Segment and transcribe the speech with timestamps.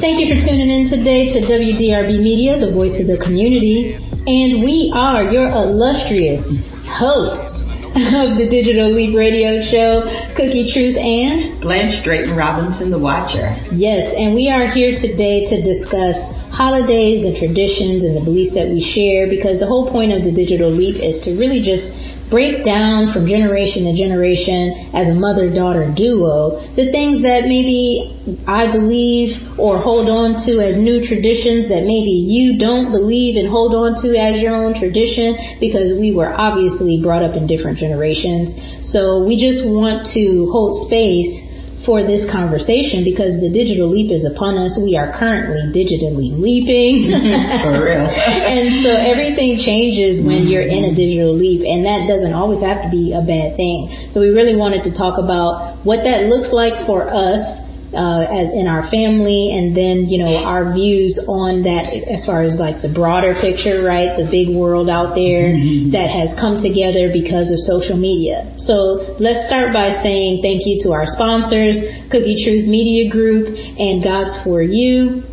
[0.00, 3.92] Thank you for tuning in today to WDRB Media, the voice of the community.
[4.26, 7.60] And we are your illustrious hosts
[7.92, 10.00] of the Digital Leap Radio Show,
[10.34, 13.54] Cookie Truth and Blanche Drayton Robinson, the Watcher.
[13.70, 18.68] Yes, and we are here today to discuss holidays and traditions and the beliefs that
[18.68, 21.92] we share because the whole point of the Digital Leap is to really just
[22.28, 28.08] break down from generation to generation as a mother daughter duo the things that maybe
[28.48, 33.48] I believe or hold on to as new traditions that maybe you don't believe and
[33.48, 37.76] hold on to as your own tradition because we were obviously brought up in different
[37.76, 38.56] generations.
[38.80, 41.51] So we just want to hold space
[41.84, 44.78] for this conversation because the digital leap is upon us.
[44.78, 47.08] We are currently digitally leaping.
[47.64, 48.06] For real.
[48.06, 52.82] and so everything changes when you're in a digital leap and that doesn't always have
[52.82, 53.90] to be a bad thing.
[54.10, 57.61] So we really wanted to talk about what that looks like for us
[57.94, 62.42] uh, as in our family, and then you know our views on that as far
[62.42, 64.16] as like the broader picture, right?
[64.16, 65.92] The big world out there mm-hmm.
[65.92, 68.52] that has come together because of social media.
[68.56, 74.02] So let's start by saying thank you to our sponsors, Cookie Truth Media Group and
[74.02, 75.28] God's for You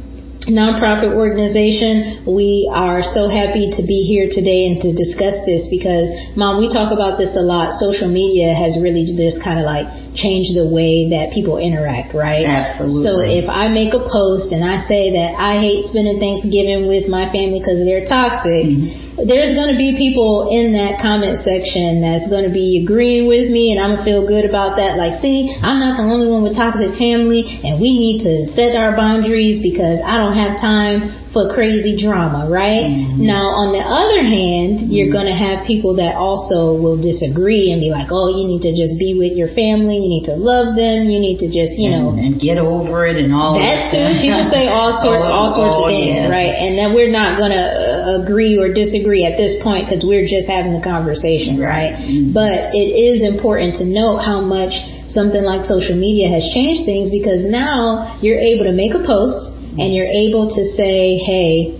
[0.47, 2.25] nonprofit organization.
[2.25, 6.71] We are so happy to be here today and to discuss this because, Mom, we
[6.71, 7.73] talk about this a lot.
[7.73, 12.43] Social media has really just kind of like changed the way that people interact, right?
[12.43, 13.03] Absolutely.
[13.07, 17.07] So if I make a post and I say that I hate spending Thanksgiving with
[17.07, 21.99] my family because they're toxic, mm-hmm there's going to be people in that comment section
[21.99, 24.95] that's going to be agreeing with me and I'm going to feel good about that.
[24.95, 28.79] Like, see, I'm not the only one with toxic family and we need to set
[28.79, 32.89] our boundaries because I don't have time for crazy drama, right?
[32.89, 33.27] Mm-hmm.
[33.27, 34.91] Now, on the other hand, mm-hmm.
[34.93, 38.63] you're going to have people that also will disagree and be like, oh, you need
[38.65, 39.99] to just be with your family.
[40.09, 41.05] You need to love them.
[41.05, 42.17] You need to just, you know.
[42.17, 43.93] And get over it and all that.
[43.93, 44.17] too.
[44.17, 46.33] People say all, sort, oh, all sorts oh, of things, yes.
[46.33, 46.49] right?
[46.49, 50.25] And then we're not going to uh, agree or disagree at this point because we're
[50.25, 51.93] just having the conversation, right?
[51.93, 52.33] Mm-hmm.
[52.33, 54.81] But it is important to note how much
[55.13, 59.53] something like social media has changed things because now you're able to make a post
[59.77, 61.78] and you're able to say, hey,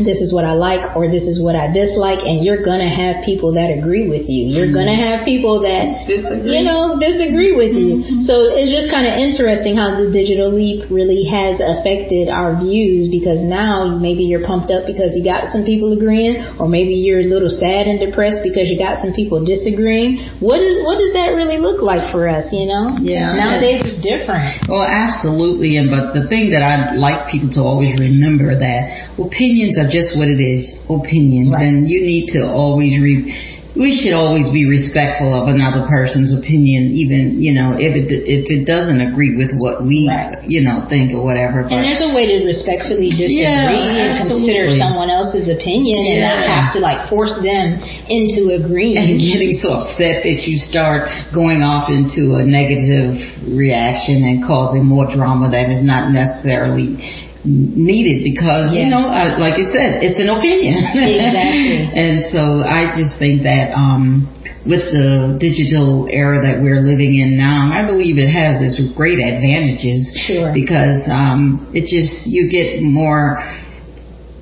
[0.00, 3.24] this is what I like or this is what I dislike and you're gonna have
[3.24, 4.48] people that agree with you.
[4.48, 4.80] You're mm-hmm.
[4.80, 6.56] gonna have people that disagree.
[6.56, 8.00] you know disagree with you.
[8.00, 8.24] Mm-hmm.
[8.24, 13.12] So it's just kind of interesting how the digital leap really has affected our views
[13.12, 17.20] because now maybe you're pumped up because you got some people agreeing or maybe you're
[17.20, 20.24] a little sad and depressed because you got some people disagreeing.
[20.40, 22.96] What is what does that really look like for us, you know?
[22.96, 23.36] Yeah.
[23.36, 24.64] Nowadays it's different.
[24.64, 29.81] Well, absolutely and but the thing that I'd like people to always remember that opinions
[29.82, 31.66] are just what it is, opinions, right.
[31.66, 33.26] and you need to always re-
[33.72, 38.44] we should always be respectful of another person's opinion, even you know if it if
[38.52, 40.44] it doesn't agree with what we right.
[40.44, 41.64] you know think or whatever.
[41.64, 46.12] But, and there's a way to respectfully disagree yeah, and consider someone else's opinion yeah.
[46.12, 47.80] and not have to like force them
[48.12, 49.00] into agreeing.
[49.00, 53.16] And getting so upset that you start going off into a negative
[53.48, 57.00] reaction and causing more drama that is not necessarily
[57.44, 58.86] needed because yeah.
[58.86, 63.42] you know uh, like you said it's an opinion exactly and so i just think
[63.42, 64.30] that um
[64.62, 69.18] with the digital era that we're living in now i believe it has its great
[69.18, 70.54] advantages sure.
[70.54, 73.42] because um it just you get more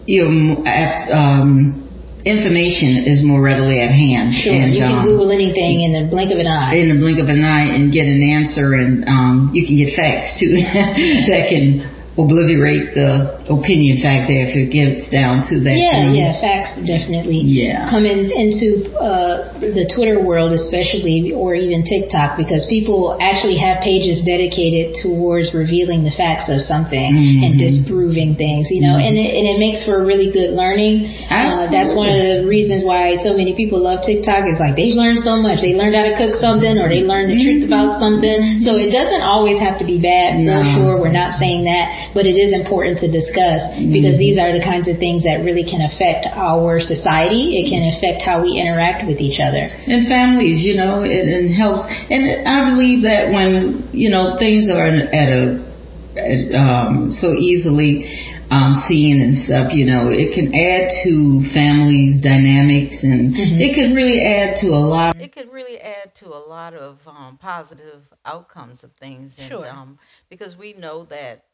[0.04, 1.80] you know at um
[2.20, 4.36] information is more readily at hand.
[4.36, 6.76] Sure, and, you can um, Google anything in the blink of an eye.
[6.76, 9.96] In the blink of an eye, and get an answer, and um, you can get
[9.96, 10.52] facts too
[11.32, 11.80] that can
[12.18, 15.78] obliterate the opinion factor if it gets down to that.
[15.78, 17.86] Yeah, yeah, facts definitely yeah.
[17.86, 23.78] come in, into uh, the Twitter world, especially, or even TikTok, because people actually have
[23.78, 27.46] pages dedicated towards revealing the facts of something mm-hmm.
[27.46, 29.06] and disproving things, you know, mm-hmm.
[29.06, 31.06] and, it, and it makes for really good learning.
[31.30, 34.50] Uh, that's one of the reasons why so many people love TikTok.
[34.50, 35.62] Is like they've learned so much.
[35.62, 37.62] They learned how to cook something, or they learned the mm-hmm.
[37.62, 38.58] truth about something.
[38.58, 40.42] So it doesn't always have to be bad.
[40.42, 40.58] No.
[40.58, 44.24] For sure, we're not saying that but it is important to discuss because mm-hmm.
[44.24, 47.60] these are the kinds of things that really can affect our society.
[47.60, 49.70] It can affect how we interact with each other.
[49.86, 51.86] And families, you know, it, it helps.
[52.10, 55.70] And I believe that when, you know, things are at a,
[56.16, 58.04] at, um, so easily
[58.50, 63.60] um, seeing and stuff, you know, it can add to families' dynamics and mm-hmm.
[63.60, 65.16] it can really add to a lot.
[65.20, 69.36] It could really add to a lot of um, positive outcomes of things.
[69.38, 69.68] And, sure.
[69.68, 69.98] Um,
[70.28, 71.44] because we know that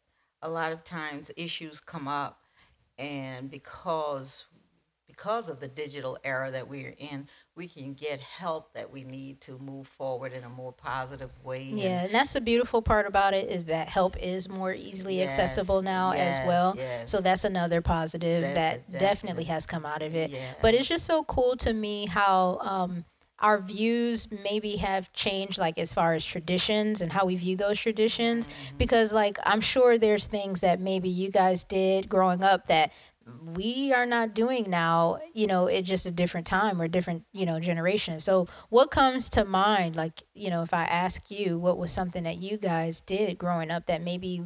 [0.47, 2.41] a lot of times issues come up
[2.99, 4.47] and because
[5.09, 9.41] because of the digital era that we're in, we can get help that we need
[9.41, 11.63] to move forward in a more positive way.
[11.63, 15.31] Yeah, and that's the beautiful part about it is that help is more easily yes,
[15.31, 16.75] accessible now yes, as well.
[16.77, 17.11] Yes.
[17.11, 18.99] So that's another positive that's that definitely.
[18.99, 20.31] definitely has come out of it.
[20.31, 20.53] Yeah.
[20.61, 23.05] But it's just so cool to me how um,
[23.39, 27.79] our views maybe have changed like as far as traditions and how we view those
[27.79, 28.47] traditions.
[28.47, 28.77] Mm-hmm.
[28.79, 32.93] because like i'm sure there's things that maybe you guys did growing up that
[33.57, 37.45] we are not doing now you know it's just a different time or different you
[37.45, 38.21] know generation.
[38.21, 42.23] So what comes to mind like you know if i ask you what was something
[42.25, 44.43] that you guys did growing up that maybe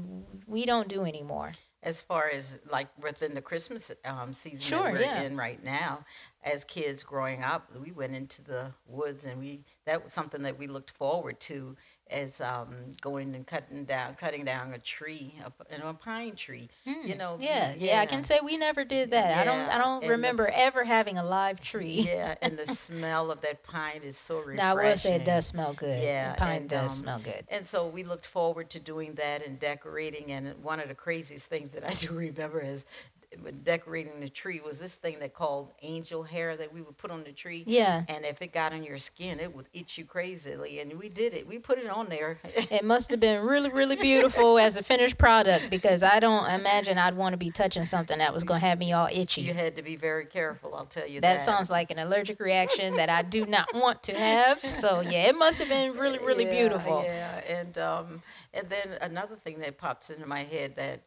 [0.47, 4.93] we don't do anymore as far as like within the Christmas um, season sure, that
[4.93, 5.23] we're yeah.
[5.23, 6.05] in right now,
[6.45, 10.59] as kids growing up, we went into the woods and we that was something that
[10.59, 11.77] we looked forward to
[12.11, 16.69] as um, going and cutting down cutting down a tree, a, a pine tree.
[16.87, 19.31] Mm, you know, yeah, yeah, yeah, I can say we never did that.
[19.31, 22.07] Yeah, I don't, I don't remember the, ever having a live tree.
[22.09, 24.57] Yeah, and the smell of that pine is so refreshing.
[24.57, 26.03] Now I will say it does smell good.
[26.03, 27.45] Yeah, the pine and, does um, smell good.
[27.49, 30.33] And so we looked forward to doing that and decorating.
[30.33, 32.85] And one of the craziest things that I do remember is
[33.65, 37.23] decorating the tree was this thing that called angel hair that we would put on
[37.23, 37.63] the tree.
[37.67, 38.03] Yeah.
[38.09, 40.81] And if it got on your skin, it would itch you crazily.
[40.81, 41.47] And we did it.
[41.47, 42.41] We put it on there.
[42.45, 46.99] it must have been really, really beautiful as a finished product because I don't imagine
[46.99, 49.43] I'd want to be touching something that was going to have me all itchy.
[49.43, 50.75] You had to be very careful.
[50.75, 51.35] I'll tell you that.
[51.35, 54.61] That, sounds like an allergic reaction that I do not want to have.
[54.61, 57.03] So yeah, it must have been really, really yeah, beautiful.
[57.05, 57.41] Yeah.
[57.49, 58.23] And um,
[58.53, 61.01] and then another thing that pops into my head that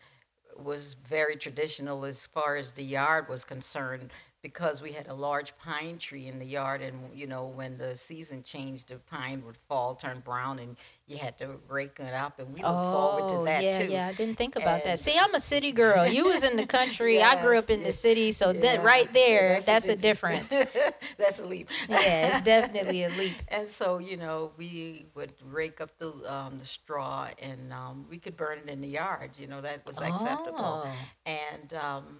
[0.61, 4.11] was very traditional as far as the yard was concerned
[4.41, 7.95] because we had a large pine tree in the yard and you know when the
[7.95, 10.75] season changed the pine would fall turn brown and
[11.07, 13.91] you had to rake it up and we look oh, forward to that yeah, too.
[13.91, 16.07] yeah i didn't think about and that see i'm a city girl.
[16.07, 17.13] You was in the country.
[17.23, 19.87] Yes, i grew up in yes, the city so yeah, that right there that's, that's,
[19.89, 20.49] a, a difference.
[21.17, 21.69] That's a leap.
[21.89, 23.33] Yeah it's definitely a leap.
[23.49, 28.17] And so you know we would rake up the um, the straw and um, we
[28.17, 30.83] could burn it in the yard you know that was acceptable.
[30.85, 30.95] Oh.
[31.25, 32.17] and um,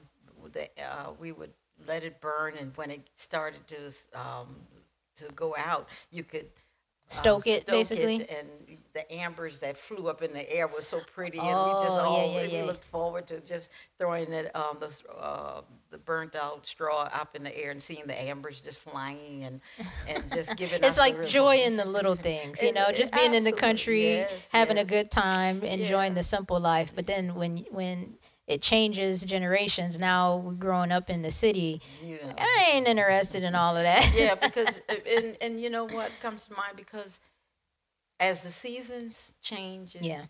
[0.51, 1.53] the, uh, we would
[1.87, 3.77] let it burn, and when it started to
[4.13, 4.55] um,
[5.15, 6.47] to go out, you could
[7.07, 8.15] stoke um, it stoke basically.
[8.17, 11.65] It, and the ambers that flew up in the air was so pretty, and Oh,
[11.65, 12.63] we just yeah, all yeah, we yeah.
[12.63, 17.43] looked forward to just throwing it um, the uh, the burnt out straw up in
[17.43, 19.61] the air and seeing the ambers just flying and
[20.07, 20.83] and just giving.
[20.83, 24.13] it's like joy in the little things, you know, it- just being in the country,
[24.15, 26.19] yes, having a good time, enjoying Yeah.
[26.19, 26.93] the simple life.
[26.95, 28.15] But then when when
[28.47, 31.81] it changes generations, now we're growing up in the city.
[32.03, 32.35] You know.
[32.37, 34.13] I ain't interested in all of that.
[34.15, 37.19] yeah, because uh, and and you know what comes to mind because
[38.19, 40.25] as the seasons changes, Yeah.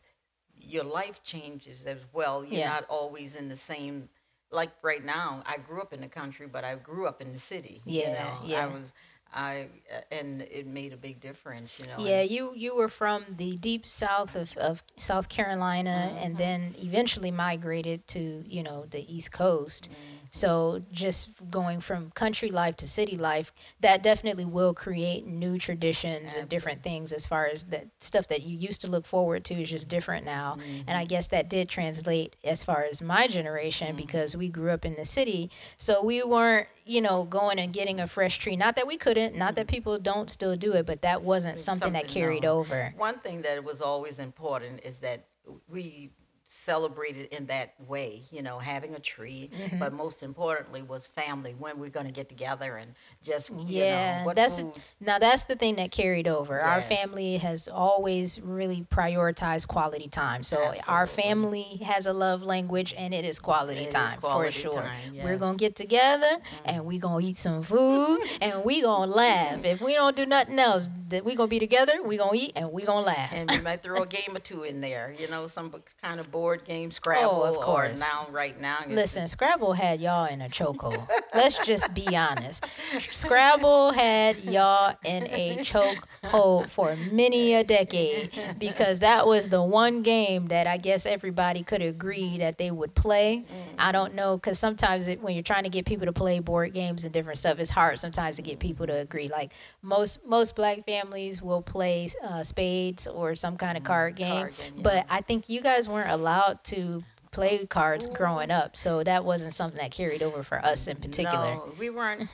[0.56, 2.44] your life changes as well.
[2.44, 2.70] You're Yeah.
[2.70, 4.10] not always in the same.
[4.52, 7.40] Like right now, I grew up in the country, but I grew up in the
[7.40, 7.82] city.
[7.86, 8.38] you Yeah, know.
[8.46, 8.66] yeah.
[8.66, 8.94] I was,
[9.34, 11.80] I, uh, and it made a big difference.
[11.80, 11.96] You know.
[12.00, 16.24] Yeah, you you were from the deep south of, of South Carolina, Mm-hmm.
[16.26, 19.90] and then eventually migrated to you know the East Coast.
[19.92, 20.18] Mm-hmm.
[20.36, 26.34] So just going from country life to city life, that definitely will create new traditions
[26.34, 29.54] and different things as far as that stuff that you used to look forward to
[29.62, 30.58] is just different now.
[30.60, 30.88] Mm-hmm.
[30.88, 33.98] And I guess that did translate as far as my generation Mm-hmm.
[33.98, 38.00] because we grew up in the city, so we weren't you know going and getting
[38.00, 38.56] a fresh tree.
[38.58, 41.94] Not that we couldn't, not that people don't still do it, but that wasn't something,
[41.94, 42.14] that Mm-hmm.
[42.14, 42.94] carried over.
[42.98, 45.26] One thing that was always important is that
[45.68, 46.12] we
[46.46, 49.80] celebrated in that way, you know, having a tree, Mm-hmm.
[49.80, 54.20] but most importantly was family when we're going to get together and just, you Yeah,
[54.20, 54.96] know, what that's foods.
[55.00, 56.60] now that's the thing that carried over.
[56.60, 60.44] Our family has always really prioritized quality time.
[60.44, 64.52] So our family has a love language, and it is quality It is time quality
[64.52, 64.82] for sure.
[64.82, 69.64] time, We're gonna get together and we're gonna eat some food and we gonna laugh.
[69.66, 71.94] If we don't do nothing else, that we gonna be together.
[72.04, 73.32] We gonna eat and we gonna laugh.
[73.34, 76.32] And we might throw a game or two in there, you know, some kind of
[76.32, 78.00] board game, Scrabble, Oh, of course.
[78.00, 78.80] now, right now.
[78.88, 81.08] Listen, Scrabble had y'all in a chokehold.
[81.34, 82.66] Let's just be honest.
[83.12, 90.02] Scrabble had y'all in a chokehold for many a decade because that was the one
[90.02, 93.46] game that I guess everybody could agree that they would play.
[93.78, 96.74] I don't know because sometimes it, when you're trying to get people to play board
[96.74, 99.30] games and different stuff, it's hard sometimes to get people to agree.
[99.30, 104.32] Like most most black families will play uh, spades or some kind of card game,
[104.32, 104.82] card game, yeah.
[104.84, 109.54] but I think you guys weren't allowed to play cards growing up, so that wasn't
[109.54, 111.56] something that carried over for us in particular.
[111.56, 112.30] No, we weren't.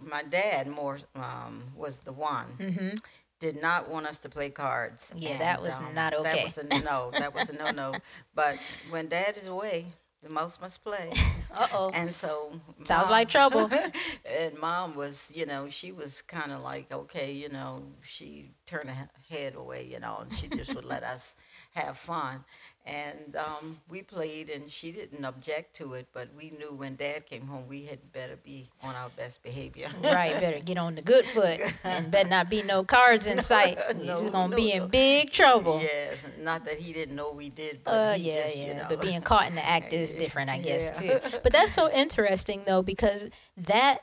[0.00, 2.46] My dad more um, was the one.
[2.58, 2.94] hmm
[3.38, 5.12] Did not want us to play cards.
[5.14, 6.22] Yeah, that was um, not okay.
[6.22, 7.10] That was a no.
[7.12, 7.94] That was a no no.
[8.34, 8.56] but
[8.88, 9.84] when dad is away,
[10.22, 11.10] the mouse must play.
[11.56, 11.90] Uh oh.
[11.94, 12.50] And so
[12.82, 13.70] Sounds Mom- like trouble.
[14.24, 18.90] and mom was, you know, she was kind of like, okay, you know, she turned
[18.90, 21.36] her head away, you know, and she just would let us
[21.76, 22.44] have fun.
[22.86, 27.24] And um, we played, and she didn't object to it, but we knew when dad
[27.24, 29.88] came home, we had better be on our best behavior.
[30.02, 33.78] right, better get on the good foot and better not be no cards in sight.
[33.96, 35.80] You're No, just gonna no, be in big trouble.
[35.82, 38.66] Yes, not that he didn't know we did, but Uh, he yeah, just, yeah.
[38.68, 38.86] you know.
[38.90, 41.20] But being caught in the act is different, I guess, Yeah.
[41.20, 41.38] too.
[41.42, 44.00] But that's so interesting, though, because that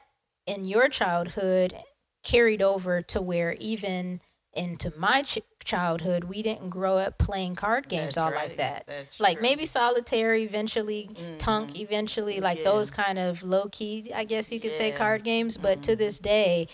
[0.48, 1.76] in your childhood
[2.24, 4.22] carried over to where even
[4.54, 8.50] into my ch- childhood, we didn't grow up playing card games That's all right.
[8.50, 8.84] like that.
[8.88, 9.42] That's like true.
[9.44, 11.82] maybe solitaire eventually, tunk mm-hmm.
[11.82, 12.66] eventually, like Yeah.
[12.66, 15.58] those kind of low key, I guess you could say, card games.
[15.58, 16.00] But to mm-hmm.
[16.00, 16.68] this day,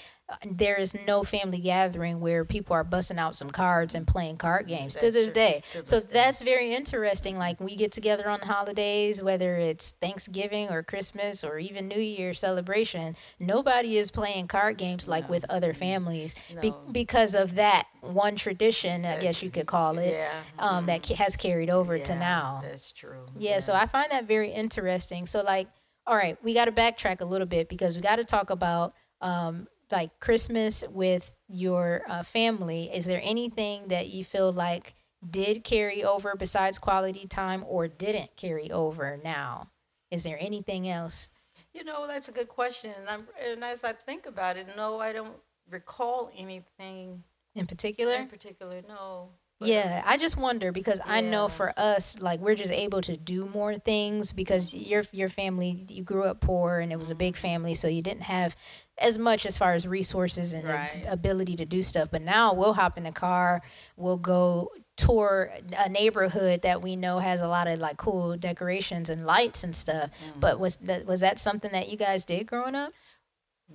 [0.46, 4.68] there is no family gathering where people are busting out some cards and playing card
[4.68, 5.34] games to this true.
[5.34, 5.64] day.
[5.72, 6.14] To so this day.
[6.14, 7.38] that's very interesting.
[7.38, 12.00] Like we get together on the holidays, whether it's Thanksgiving or Christmas or even New
[12.00, 17.88] Year celebration, nobody is playing card games like with other families be- because of that
[18.02, 20.30] one tradition, I guess you could call it, Yeah.
[20.60, 22.62] um, that ca- has carried over to now.
[22.64, 23.28] That's true.
[23.38, 25.26] Yeah, so I find that very interesting.
[25.26, 25.68] So, like,
[26.06, 28.94] all right, we got to backtrack a little bit because we got to talk about
[29.20, 32.90] um, like Christmas with your uh, family.
[32.94, 34.94] Is there anything that you feel like
[35.28, 39.70] did carry over besides quality time or didn't carry over now?
[40.12, 41.30] Is there anything else?
[41.74, 42.92] You know, that's a good question.
[42.98, 45.36] And, I'm, and as I think about it, no, I don't
[45.70, 47.24] recall anything
[47.56, 48.82] In particular, in particular.
[48.88, 49.30] No.
[49.60, 53.18] But, Yeah, I just wonder because I know for us, like we're just able to
[53.18, 57.16] do more things because your your family you grew up poor and it was a
[57.16, 58.56] big family, so you didn't have
[59.00, 61.06] as much as far as resources and Right.
[61.08, 62.10] ability to do stuff.
[62.12, 63.62] But now we'll hop in the car,
[63.96, 69.10] we'll go tour a neighborhood that we know has a lot of like cool decorations
[69.10, 70.10] and lights and stuff.
[70.12, 70.40] Mm-hmm.
[70.40, 72.94] But was that was that something that you guys did growing up?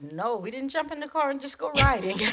[0.01, 2.19] No, we didn't jump in the car and just go riding.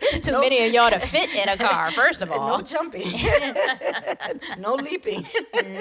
[0.00, 0.40] It's too No.
[0.40, 1.90] many of y'all to fit in a car.
[1.90, 3.10] First of all, no jumping.
[4.58, 5.26] no leaping.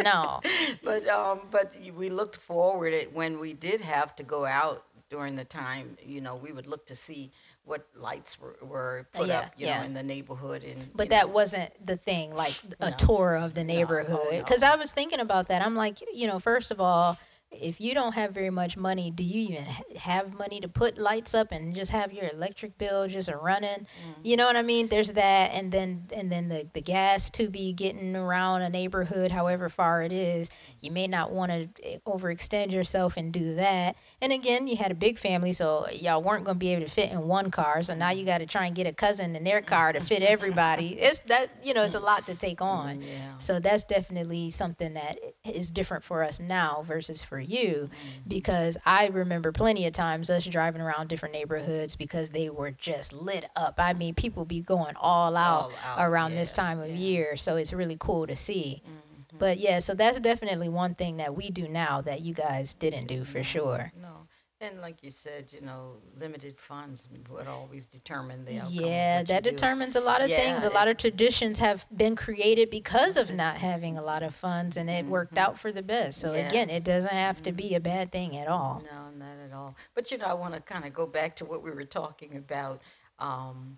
[0.03, 0.41] no.
[0.83, 5.35] but um, but we looked forward at when we did have to go out during
[5.35, 5.97] the time.
[6.03, 7.31] You know, we would look to see
[7.63, 9.51] what lights were, were put Yeah, up.
[9.55, 9.79] You yeah.
[9.79, 10.89] know, in the neighborhood and.
[10.95, 12.95] But that know, wasn't the thing, like a No.
[12.97, 14.19] tour of the neighborhood.
[14.33, 14.39] no.
[14.39, 15.61] Because I was thinking about that.
[15.61, 17.17] I'm like, you know, first of all,
[17.51, 19.63] if you don't have very much money, do you even
[19.97, 23.69] have money to put lights up and just have your electric bill just running?
[23.69, 24.21] Mm-hmm.
[24.23, 24.87] You know what I mean?
[24.87, 29.31] There's that, and then and then the the gas to be getting around a neighborhood,
[29.31, 30.49] however far it is.
[30.81, 33.95] You may not want to overextend yourself and do that.
[34.21, 36.91] And again, you had a big family, so y'all weren't going to be able to
[36.91, 37.81] fit in one car.
[37.81, 40.21] So now you got to try and get a cousin in their car to fit
[40.21, 40.97] everybody.
[41.07, 43.01] It's that you know, it's a lot to take on.
[43.01, 43.37] Yeah.
[43.37, 47.89] So that's definitely something that is different for us now versus for you
[48.27, 53.13] because I remember plenty of times us driving around different neighborhoods because they were just
[53.13, 53.75] lit up.
[53.77, 56.95] I mean, people be going all out, All out, around this time of yeah.
[56.95, 57.35] year.
[57.37, 58.81] So it's really cool to see.
[58.85, 59.37] Mm-hmm.
[59.39, 63.07] But yeah, so that's definitely one thing that we do now that you guys didn't
[63.07, 63.91] do for sure.
[64.01, 64.26] No.
[64.59, 68.73] And like you said, you know, limited funds would always determine the outcome.
[68.73, 69.51] Yeah, that do.
[69.51, 70.63] determines a lot of things.
[70.63, 74.33] A Yeah, lot of traditions have been created because of not having a lot of
[74.33, 76.19] funds, and it worked out for the best.
[76.19, 76.37] So Mm-hmm.
[76.37, 76.47] Yeah.
[76.47, 78.81] again, it doesn't have to be a bad thing at all.
[78.83, 79.75] No, not at all.
[79.93, 82.35] But you know, I want to kind of go back to what we were talking
[82.35, 82.81] about.
[83.19, 83.77] Um,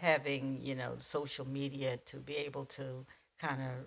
[0.00, 3.04] having you know social media to be able to
[3.38, 3.86] kind of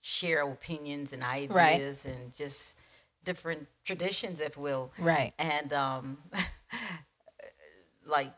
[0.00, 2.78] share opinions and ideas and just
[3.28, 4.90] different traditions, if will.
[4.98, 5.34] Right.
[5.38, 6.16] And um,
[8.06, 8.32] like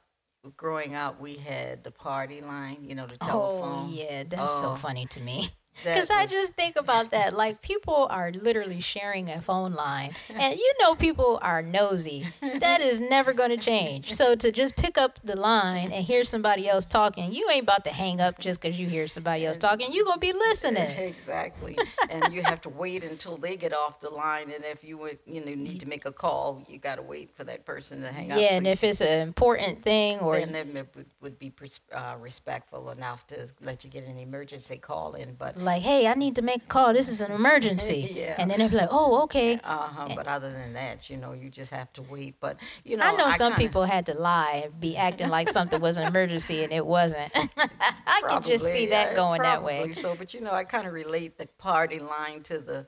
[0.56, 3.87] growing up, we had the party line, you know, the telephone.
[3.87, 5.50] Oh yeah, that's so Oh, funny to me.
[5.82, 7.34] Because I just think about that.
[7.34, 12.26] Like people are literally sharing a phone line, and you know people are nosy.
[12.58, 14.12] That is never going to change.
[14.12, 17.84] So to just pick up the line and hear somebody else talking, you ain't about
[17.84, 19.92] to hang up just because you hear somebody else talking.
[19.92, 20.88] You're gonna be listening.
[21.10, 21.76] Exactly,
[22.08, 24.50] and you have to wait until they get off the line.
[24.50, 27.32] And if you would, you know, need to make a call, you got to wait
[27.32, 28.38] for that person to hang up.
[28.38, 31.52] Yeah, and if it's an important thing or then them it would, would be
[31.92, 35.34] uh, respectful enough to let you get an emergency call in.
[35.34, 36.93] But like, hey, I need to make a call.
[36.93, 38.09] This is an emergency.
[38.21, 38.35] Yeah.
[38.39, 39.59] And then they'll be like, oh, okay.
[39.62, 42.35] uh-huh, but other than that, you know, you just have to wait.
[42.41, 45.49] But you know, I know some kinda- people had to lie and be acting like
[45.49, 47.31] something was an emergency and it wasn't.
[47.37, 49.93] I could just see that uh, going that way.
[49.93, 52.87] So, but you know, I kind of relate the party line to the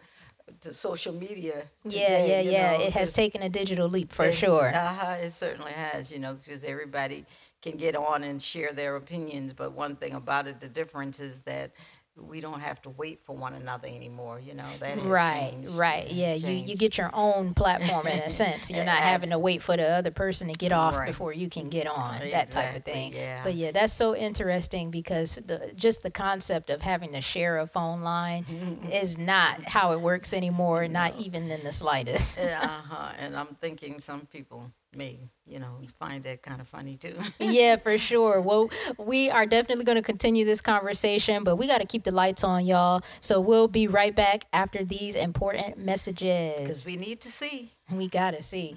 [0.61, 1.65] to social media.
[1.85, 2.79] Yeah, today, yeah, you yeah.
[2.79, 4.73] know, It has taken a digital leap for sure.
[4.75, 7.25] Uh-huh, it certainly has, you know, because everybody
[7.63, 9.53] can get on and share their opinions.
[9.53, 11.71] But one thing about it, the difference is that
[12.17, 14.39] we don't have to wait for one another anymore.
[14.39, 15.71] You know that Right, changed.
[15.71, 16.05] right.
[16.07, 18.71] It Yeah, you, you get your own platform in a sense.
[18.71, 21.07] You're not having to wait for the other person to get off Right.
[21.07, 22.21] before you can get on.
[22.31, 23.13] That type of thing.
[23.15, 23.41] yeah.
[23.43, 27.67] But yeah, that's so interesting because the just the concept of having to share a
[27.67, 28.45] phone line
[28.93, 32.39] is not how it works anymore, not even in the slightest.
[32.39, 33.13] uh huh.
[33.19, 37.17] And I'm thinking some people may, you know, find that kind of funny too.
[37.39, 38.41] yeah, for sure.
[38.41, 42.13] Well, we are definitely going to continue this conversation, but we got to keep the
[42.13, 43.03] lights on, y'all.
[43.21, 46.59] So we'll be right back after these important messages.
[46.59, 47.73] Because we need to see.
[47.91, 48.77] We got to see.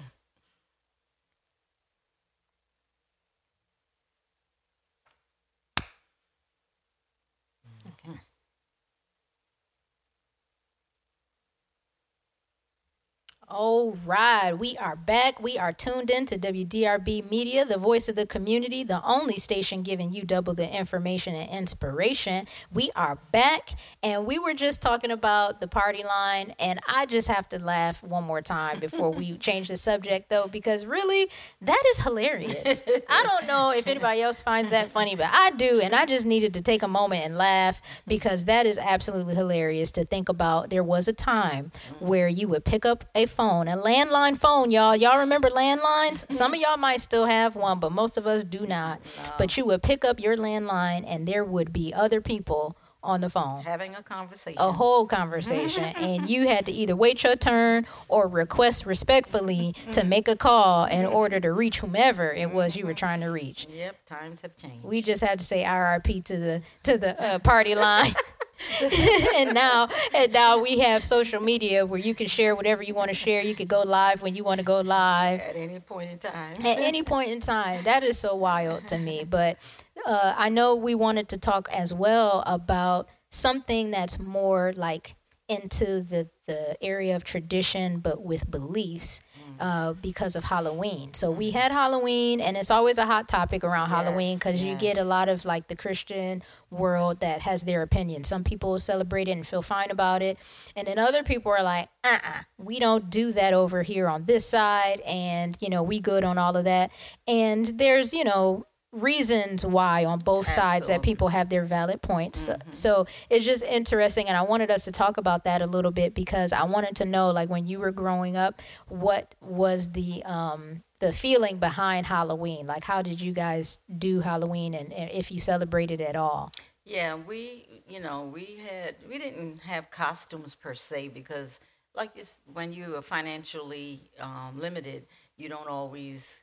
[13.48, 15.40] All right, we are back.
[15.40, 19.84] We are tuned in to WDRB Media, the voice of the community, the only station
[19.84, 22.48] giving you double the information and inspiration.
[22.72, 23.70] We are back,
[24.02, 28.02] and we were just talking about the party line, and I just have to laugh
[28.02, 32.82] one more time before we change the subject, though, because really, that is hilarious.
[33.08, 36.26] I don't know if anybody else finds that funny, but I do, and I just
[36.26, 40.70] needed to take a moment and laugh because that is absolutely hilarious to think about.
[40.70, 44.96] There was a time where you would pick up a phone, a landline phone, y'all.
[44.96, 46.24] Y'all remember landlines?
[46.24, 46.34] Mm-hmm.
[46.34, 48.68] Some of y'all might still have one, but most of us do mm-hmm.
[48.68, 49.00] not.
[49.38, 52.76] But you would pick up your landline, and there would be other people
[53.06, 54.60] on the phone Having a conversation.
[54.60, 60.00] a whole conversation and you had to either wait your turn or request respectfully to
[60.00, 60.08] mm-hmm.
[60.08, 63.68] make a call in order to reach whomever it was you were trying to reach
[63.70, 64.84] Yep, times have changed.
[64.84, 68.14] we just had to say RRP to the to the uh, party line
[69.36, 73.08] and now and now we have social media where you can share whatever you want
[73.08, 76.10] to share you could go live when you want to go live at any point
[76.10, 76.54] in time.
[76.60, 77.84] at any point in time.
[77.84, 79.24] That is so wild to me.
[79.28, 79.58] But
[80.06, 85.14] uh, I know we wanted to talk as well about something that's more like
[85.48, 89.20] into the, the area of tradition, but with beliefs.
[89.58, 91.14] Uh, because of Halloween.
[91.14, 94.74] So we had Halloween, and it's always a hot topic around Halloween Yes, because you
[94.74, 98.24] get a lot of like the Christian world that has their opinion.
[98.24, 100.36] Some people celebrate it and feel fine about it,
[100.74, 104.26] and then other people are like, uh uh we don't do that over here on
[104.26, 106.90] this side, and you know, we good on all of that.
[107.26, 112.48] And there's, you know, reasons why on both sides that people have their valid points.
[112.72, 114.28] So it's just interesting.
[114.28, 117.04] And I wanted us to talk about that a little bit because I wanted to
[117.04, 122.66] know, like, when you were growing up, what was the, um, the feeling behind Halloween?
[122.66, 126.50] Like, how did you guys do Halloween and, and if you celebrated at all?
[126.84, 131.60] Yeah, we, you know, we had, we didn't have costumes per se because,
[131.94, 135.06] like, it's, when you are financially um, limited,
[135.36, 136.42] you don't always,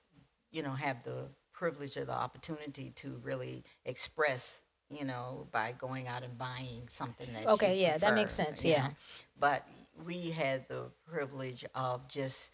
[0.51, 1.29] you know, have the
[1.63, 7.27] privilege or the opportunity to really express, you know, by going out and buying something
[7.33, 7.47] that.
[7.47, 8.87] Okay, yeah, that makes sense, yeah.
[8.87, 8.93] know.
[9.39, 9.65] But
[10.05, 12.51] we had the privilege of just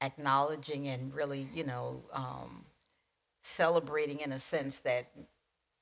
[0.00, 2.64] acknowledging and really, you know, um,
[3.42, 5.10] celebrating in a sense that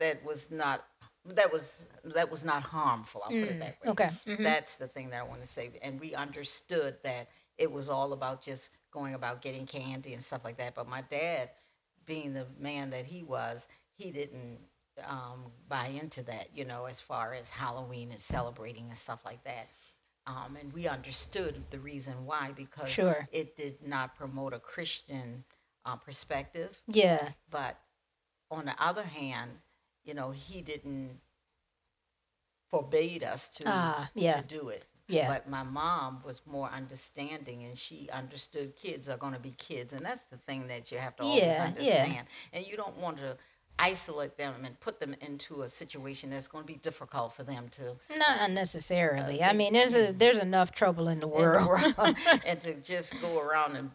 [0.01, 0.85] that was not
[1.27, 3.23] that was that was not harmful.
[3.25, 3.87] I'll put it that way.
[3.87, 4.43] Mm, okay, mhm.
[4.43, 5.71] That's the thing that I want to say.
[5.81, 10.45] And we understood that it was all about just going about getting candy and stuff
[10.45, 10.75] like that.
[10.75, 11.51] But my dad,
[12.07, 14.59] being the man that he was, he didn't
[15.07, 16.49] um, buy into that.
[16.55, 19.69] You know, as far as Halloween and celebrating and stuff like that.
[20.27, 23.29] Um, and we understood the reason why because Sure.
[23.31, 25.45] it did not promote a Christian
[25.85, 26.81] uh, perspective.
[26.89, 27.29] Yeah.
[27.51, 27.79] But
[28.51, 29.51] on the other hand,
[30.03, 31.21] you know, he didn't
[32.71, 34.41] forbade us to Ah, yeah.
[34.41, 34.87] to do it.
[35.07, 35.29] Yeah.
[35.29, 39.93] But my mom was more understanding, and she understood kids are going to be kids,
[39.93, 41.65] and that's the thing that you have to always Yeah, yeah.
[41.69, 42.27] understand.
[42.53, 43.37] And you don't want to
[43.79, 47.69] isolate them and put them into a situation that's going to be difficult for them
[47.73, 49.43] to Not unnecessarily.
[49.43, 51.67] Uh, I mean, there's a there's enough trouble in the world.
[51.67, 53.91] world, and to just go around and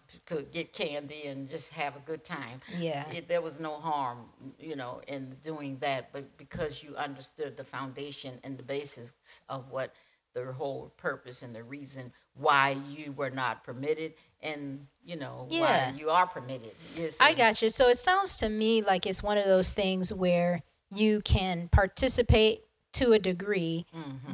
[0.51, 2.59] get candy and just have a good time.
[2.77, 3.09] Yeah.
[3.11, 4.25] It, there was no harm,
[4.59, 9.11] you know, in doing that, but because you understood the foundation and the basis
[9.47, 9.93] of what
[10.33, 15.91] the whole purpose and the reason why you were not permitted, and you know Yeah.
[15.91, 16.73] why you are permitted.
[17.19, 17.69] I got you.
[17.69, 20.61] So it sounds to me like it's one of those things where
[20.93, 23.85] you can participate to a degree,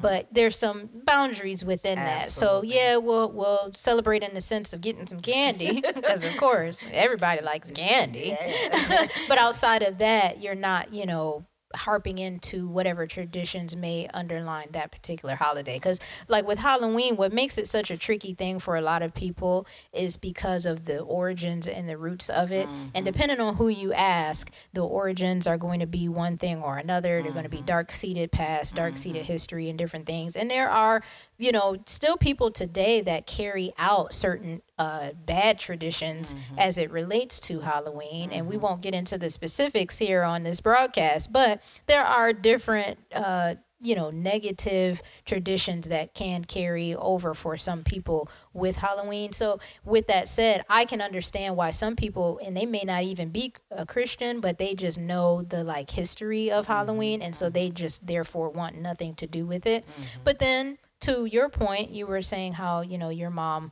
[0.01, 2.29] but there's some boundaries within that.
[2.29, 2.71] So Mm-hmm.
[2.71, 7.41] Yeah, we'll we'll celebrate in the sense of getting some candy because of course everybody
[7.41, 8.37] likes candy.
[8.39, 9.07] Yeah.
[9.27, 14.91] but outside of that, you're not, you know, harping into whatever traditions may underline that
[14.91, 18.81] particular holiday because like with halloween what makes it such a tricky thing for a
[18.81, 22.85] lot of people is because of the origins and the roots of it mm-hmm.
[22.93, 26.77] and depending on who you ask the origins are going to be one thing or
[26.77, 27.23] another mm-hmm.
[27.23, 29.31] they're going to be dark seated past dark seated mm-hmm.
[29.31, 31.01] history and different things and there are
[31.37, 36.59] you know, still people today that carry out certain uh, bad traditions mm-hmm.
[36.59, 38.29] as it relates to Halloween.
[38.29, 38.33] Mm-hmm.
[38.33, 38.63] And we mm-hmm.
[38.63, 43.95] won't get into the specifics here on this broadcast, but there are different, uh, you
[43.95, 49.33] know, negative traditions that can carry over for some people with Halloween.
[49.33, 53.29] So, with that said, I can understand why some people, and they may not even
[53.29, 56.73] be a Christian, but they just know the like history of mm-hmm.
[56.73, 57.21] Halloween.
[57.21, 59.85] And so they just therefore want nothing to do with it.
[59.85, 60.21] Mm-hmm.
[60.23, 63.71] But then to your point, you were saying how, you know, your mom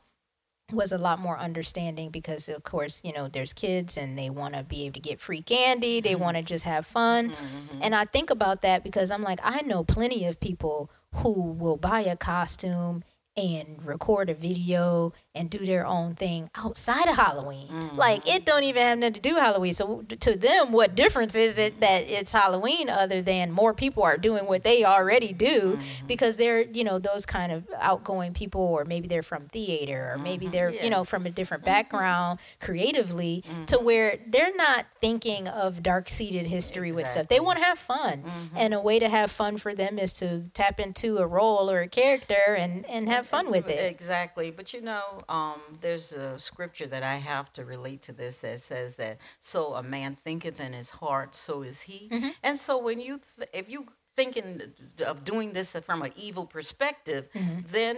[0.72, 4.54] was a lot more understanding because of course you know there's kids and they want
[4.54, 6.22] to be able to get free candy they mm-hmm.
[6.22, 7.78] want to just have fun mm-hmm.
[7.82, 11.76] and i think about that because i'm like i know plenty of people who will
[11.76, 13.04] buy a costume
[13.36, 17.68] and record a video and do their own thing outside of Halloween.
[17.68, 17.96] Mm-hmm.
[17.96, 19.72] Like it don't even have nothing to do Halloween.
[19.72, 24.16] So to them, what difference is it that it's Halloween other than more people are
[24.16, 26.06] doing what they already do mm-hmm.
[26.06, 30.18] because they're, you know, those kind of outgoing people or maybe they're from theater or
[30.18, 30.54] maybe mm-hmm.
[30.54, 30.84] they're, yeah.
[30.84, 31.72] you know, from a different mm-hmm.
[31.72, 33.84] background creatively to mm-hmm.
[33.84, 37.02] where they're not thinking of dark-seated history exactly.
[37.02, 37.28] with stuff.
[37.28, 38.22] They want to have fun.
[38.22, 38.56] Mm-hmm.
[38.56, 41.80] And a way to have fun for them is to tap into a role or
[41.80, 43.90] a character and and have fun with it.
[43.90, 44.50] Exactly.
[44.50, 48.60] But you know, um, there's a scripture that I have to relate to this that
[48.60, 52.08] says that so a man thinketh in his heart, so is he.
[52.10, 52.28] Mm-hmm.
[52.42, 54.60] And so when you, th- if you thinking
[55.04, 57.60] of doing this from an evil perspective, mm-hmm.
[57.70, 57.96] then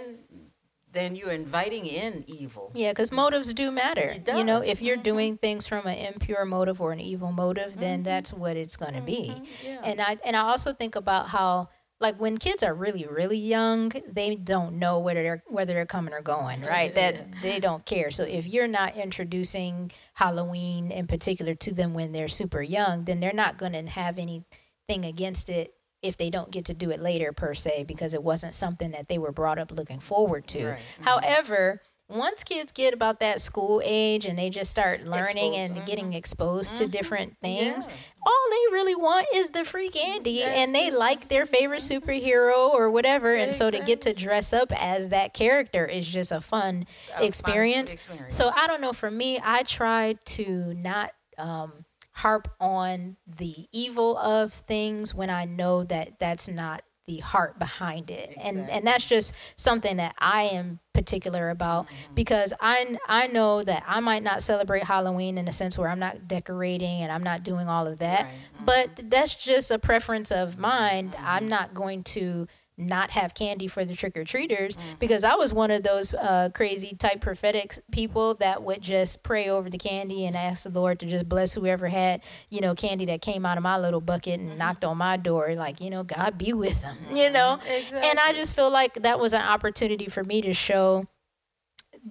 [0.93, 2.73] then you're inviting in evil.
[2.75, 4.17] Yeah, because motives do matter.
[4.35, 5.03] You know, if you're mm-hmm.
[5.03, 8.05] doing things from an impure motive or an evil motive, then mm-hmm.
[8.05, 9.35] that's what it's going to be.
[9.35, 9.67] Mm-hmm.
[9.67, 9.81] Yeah.
[9.85, 11.69] And I and I also think about how
[12.01, 16.13] like when kids are really really young they don't know whether they're whether they're coming
[16.13, 21.55] or going right that they don't care so if you're not introducing halloween in particular
[21.55, 25.75] to them when they're super young then they're not going to have anything against it
[26.03, 29.09] if they don't get to do it later per se because it wasn't something that
[29.09, 30.79] they were brought up looking forward to right.
[31.01, 31.05] mm-hmm.
[32.09, 35.59] Once kids get about that school age and they just start learning exposed.
[35.59, 35.85] and mm-hmm.
[35.85, 36.85] getting exposed mm-hmm.
[36.85, 37.95] to different things, yeah.
[38.25, 42.90] all they really want is the free candy and they like their favorite superhero or
[42.90, 43.35] whatever.
[43.35, 46.87] And so to get to dress up as that character is just a fun,
[47.19, 47.90] a experience.
[47.90, 48.37] fun experience.
[48.37, 54.16] So I don't know, for me, I try to not um, harp on the evil
[54.16, 58.51] of things when I know that that's not the heart behind it exactly.
[58.51, 62.14] and and that's just something that i am particular about mm-hmm.
[62.14, 66.01] because i i know that i might not celebrate halloween in the sense where i'm
[66.01, 68.33] not decorating and i'm not doing all of that right.
[68.33, 68.64] mm-hmm.
[68.64, 71.25] but that's just a preference of mine mm-hmm.
[71.25, 74.97] i'm not going to not have candy for the trick or treaters mm-hmm.
[74.99, 79.49] because I was one of those uh, crazy type prophetic people that would just pray
[79.49, 83.07] over the candy and ask the Lord to just bless whoever had you know candy
[83.07, 84.59] that came out of my little bucket and mm-hmm.
[84.59, 88.09] knocked on my door like you know God be with them you know exactly.
[88.09, 91.07] and I just feel like that was an opportunity for me to show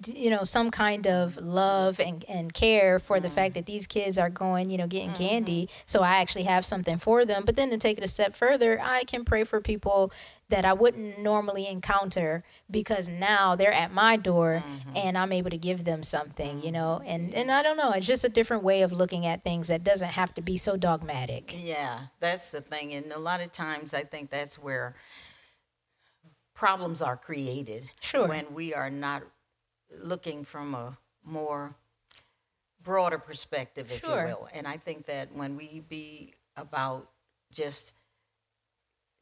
[0.06, 3.54] you know some kind of love and, and care for the fact mm.
[3.54, 5.22] that these kids are going you know getting mm-hmm.
[5.22, 8.34] candy so i actually have something for them but then to take it a step
[8.34, 10.12] further i can pray for people
[10.48, 14.96] that i wouldn't normally encounter because now they're at my door mm-hmm.
[14.96, 17.08] and i'm able to give them something you know mm-hmm.
[17.08, 19.84] and and i don't know it's just a different way of looking at things that
[19.84, 23.94] doesn't have to be so dogmatic yeah that's the thing and a lot of times
[23.94, 24.94] i think that's where
[26.54, 29.22] problems are created sure when we are not
[30.02, 31.74] looking from a more
[32.86, 34.20] broader perspective, if sure.
[34.20, 34.48] you will.
[34.54, 37.10] And I think that when we be about
[37.52, 37.92] just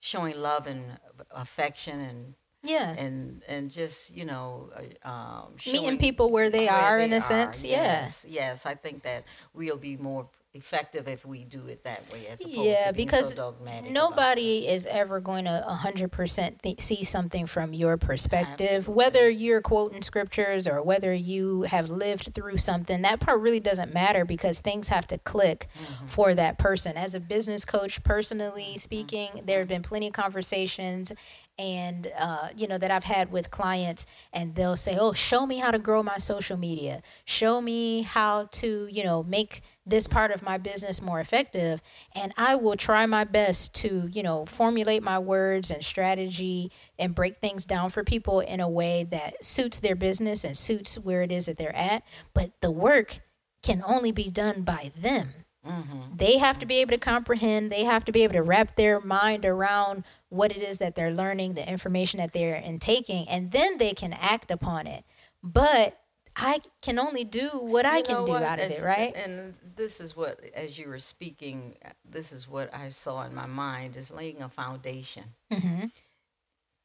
[0.05, 0.99] showing love and
[1.31, 2.91] affection and yeah.
[2.91, 4.71] and and just you know
[5.03, 7.21] uh, um, meeting people where they where are they in a are.
[7.23, 7.65] sense.
[7.65, 12.29] Yes, yes i think that we'll be more effective if we do it that way
[12.29, 13.91] as opposed yeah, to because so dogmatic.
[13.91, 18.95] nobody is ever going to 100% th- see something from your perspective Absolutely.
[18.95, 23.93] whether you're quoting scriptures or whether you have lived through something that part really doesn't
[23.93, 26.07] matter because things have to click mm-hmm.
[26.07, 28.79] for that person as a business coach personally mm-hmm.
[28.79, 29.47] speaking mm-hmm.
[29.47, 31.13] there have been plenty of conversations
[31.59, 35.59] and uh, you know that I've had with clients, and they'll say, "Oh, show me
[35.59, 37.01] how to grow my social media.
[37.25, 41.81] Show me how to, you know, make this part of my business more effective."
[42.15, 47.15] And I will try my best to, you know, formulate my words and strategy and
[47.15, 51.23] break things down for people in a way that suits their business and suits where
[51.23, 52.03] it is that they're at.
[52.33, 53.21] But the work
[53.63, 56.17] can only be done by them Mm-hmm.
[56.17, 57.73] They have to be able to comprehend.
[57.73, 61.13] They have to be able to wrap their mind around what it is that they're
[61.13, 65.05] learning, the information that they're intaking, and then they can act upon it.
[65.43, 65.99] But
[66.37, 68.43] I can only do what you I can do what?
[68.43, 69.15] out of as, it, right?
[69.15, 73.47] And this is what, as you were speaking, this is what I saw in my
[73.47, 75.25] mind is laying a foundation.
[75.53, 75.87] Mm-hmm.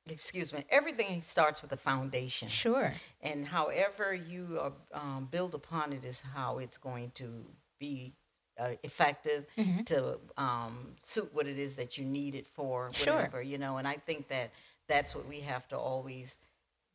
[0.07, 0.65] Excuse me.
[0.69, 2.47] Everything starts with a foundation.
[2.47, 2.91] Sure.
[3.21, 7.45] And however you um, build upon it is how it's going to
[7.79, 8.13] be
[8.59, 9.83] uh, effective mm-hmm.
[9.83, 13.41] to um, suit what it is that you need it for, whatever, sure.
[13.41, 13.77] you know.
[13.77, 14.51] And I think that
[14.88, 16.38] that's what we have to always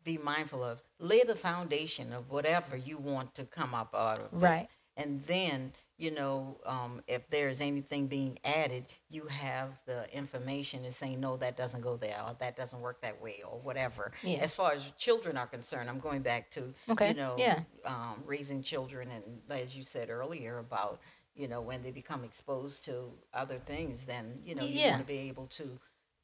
[0.04, 0.82] be mindful of.
[0.98, 4.62] Lay the foundation of whatever you want to come up out of right.
[4.62, 4.68] It.
[4.96, 10.94] And then, you know, um, if there's anything being added, you have the information and
[10.94, 14.12] saying, no, that doesn't go there, or that doesn't work that way, or whatever.
[14.22, 14.38] Yeah.
[14.38, 17.08] As far as children are concerned, I'm going back to, okay.
[17.08, 17.60] you know, yeah.
[17.84, 21.00] um, raising children, and as you said earlier about
[21.34, 24.90] you know, when they become exposed to other things, then, you know, you yeah.
[24.90, 25.78] want to be able to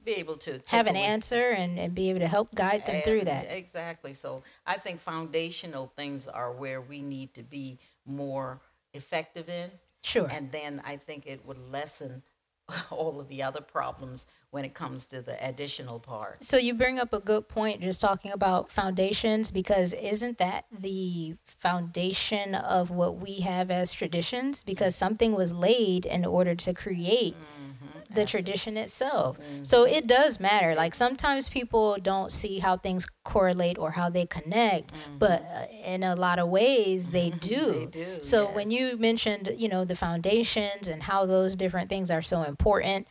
[0.04, 1.04] be able to have an away.
[1.04, 3.46] answer and, and be able to help guide them and through that.
[3.50, 4.14] Exactly.
[4.14, 8.60] So I think foundational things are where we need to be more
[8.94, 9.70] effective in.
[10.02, 10.28] Sure.
[10.30, 12.22] And then I think it would lessen
[12.90, 16.42] all of the other problems when it comes to the additional part.
[16.42, 21.36] So you bring up a good point just talking about foundations because isn't that the
[21.46, 27.34] foundation of what we have as traditions because something was laid in order to create
[27.34, 27.59] mm-hmm.
[28.12, 29.38] The tradition itself.
[29.38, 29.62] Mm-hmm.
[29.62, 30.74] So it does matter.
[30.74, 35.18] Like sometimes people don't see how things correlate or how they connect, mm-hmm.
[35.18, 37.72] but uh, in a lot of ways they do.
[37.72, 38.54] they do so yes.
[38.54, 43.06] when you mentioned, you know, the foundations and how those different things are so important,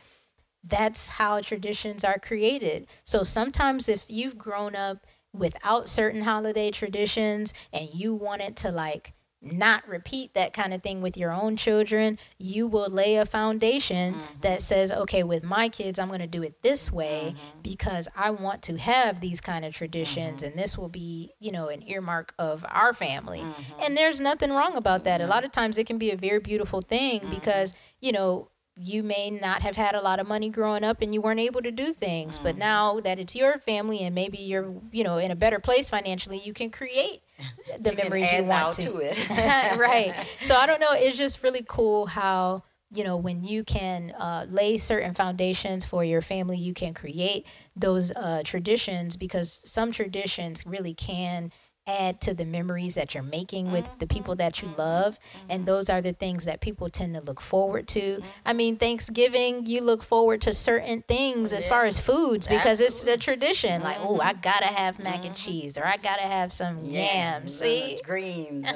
[0.64, 2.86] that's how traditions are created.
[3.04, 9.14] So sometimes if you've grown up without certain holiday traditions and you wanted to like
[9.42, 14.14] not repeat that kind of thing with your own children, you will lay a foundation
[14.14, 14.40] mm-hmm.
[14.42, 17.60] that says, okay, with my kids, I'm going to do it this way mm-hmm.
[17.62, 20.50] because I want to have these kind of traditions, mm-hmm.
[20.50, 23.40] and this will be, you know, an earmark of our family.
[23.40, 23.80] Mm-hmm.
[23.82, 25.20] And there's nothing wrong about that.
[25.20, 27.30] A lot of times it can be a very beautiful thing mm-hmm.
[27.30, 28.48] because, you know,
[28.82, 31.60] you may not have had a lot of money growing up and you weren't able
[31.60, 35.30] to do things but now that it's your family and maybe you're you know in
[35.30, 37.20] a better place financially you can create
[37.80, 39.18] the you memories you want to, to it.
[39.78, 40.14] Right.
[40.42, 44.46] So i don't know it's just really cool how you know when you can uh,
[44.48, 50.66] lay certain foundations for your family you can create those uh, traditions because some traditions
[50.66, 51.52] really can
[51.90, 54.80] add to the memories that you're making with the people that you mm-hmm.
[54.80, 55.18] love.
[55.48, 58.00] And those are the things that people tend to look forward to.
[58.00, 58.26] Mm-hmm.
[58.44, 63.04] I mean, Thanksgiving, you look forward to certain things as far as foods because it's
[63.04, 63.82] the tradition.
[63.82, 65.34] Like, oh, I gotta have mac and mm-hmm.
[65.34, 67.58] cheese or I gotta have some yams.
[67.58, 68.00] See?
[68.04, 68.66] Greens.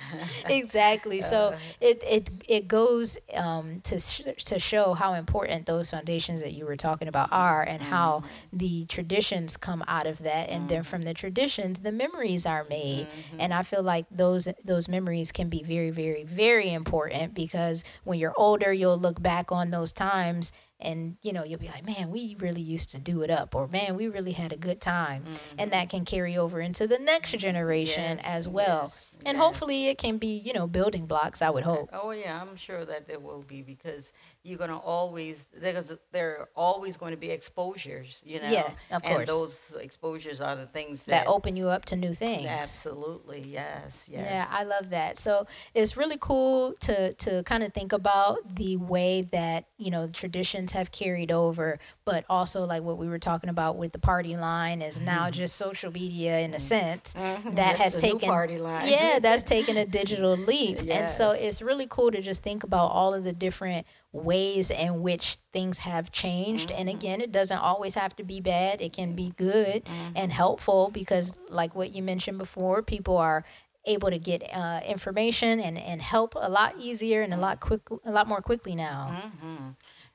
[0.48, 1.22] exactly.
[1.22, 1.58] So uh.
[1.80, 6.66] it, it, it goes um, to, sh- to show how important those foundations that you
[6.66, 10.48] were talking about are and how the traditions come out of that.
[10.48, 13.40] And then from the traditions, the memories memories are made mm-hmm.
[13.40, 18.18] and i feel like those those memories can be very very very important because when
[18.18, 22.10] you're older you'll look back on those times and you know you'll be like man
[22.10, 25.22] we really used to do it up or man we really had a good time
[25.22, 25.56] mm-hmm.
[25.58, 29.44] and that can carry over into the next generation yes, as well yes, and yes.
[29.44, 31.88] hopefully it can be you know building blocks i would eh, hope.
[31.92, 36.40] oh yeah i'm sure that there will be because you're going to always there's there
[36.40, 38.50] are always going to be exposures you know?
[38.50, 39.18] Yeah of course.
[39.18, 42.46] and those exposures are the things that, that open you up to new things.
[42.46, 44.26] Absolutely yes yes.
[44.28, 45.18] Yeah i love that.
[45.18, 50.08] So it's really cool to to kind of think about the way that you know
[50.08, 54.36] traditions have carried over but also like what we were talking about with the party
[54.36, 55.32] line is now mm-hmm.
[55.32, 56.62] just social media in a mm-hmm.
[56.62, 57.54] sense mm-hmm.
[57.56, 60.98] that has taken party line yeah that's taken a digital leap yes.
[60.98, 65.02] and so it's really cool to just think about all of the different ways in
[65.02, 66.70] which things have changed.
[66.70, 66.80] Mm-hmm.
[66.80, 70.12] And again, it doesn't always have to be bad, it can be good mm-hmm.
[70.16, 73.44] and helpful because, like what you mentioned before, people are
[73.84, 77.82] able to get uh, information and, and help a lot easier and a lot quick
[78.04, 79.30] a lot more quickly now.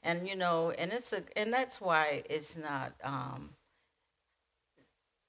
[0.04, 3.52] And you know, and it's a and that's why it's not um,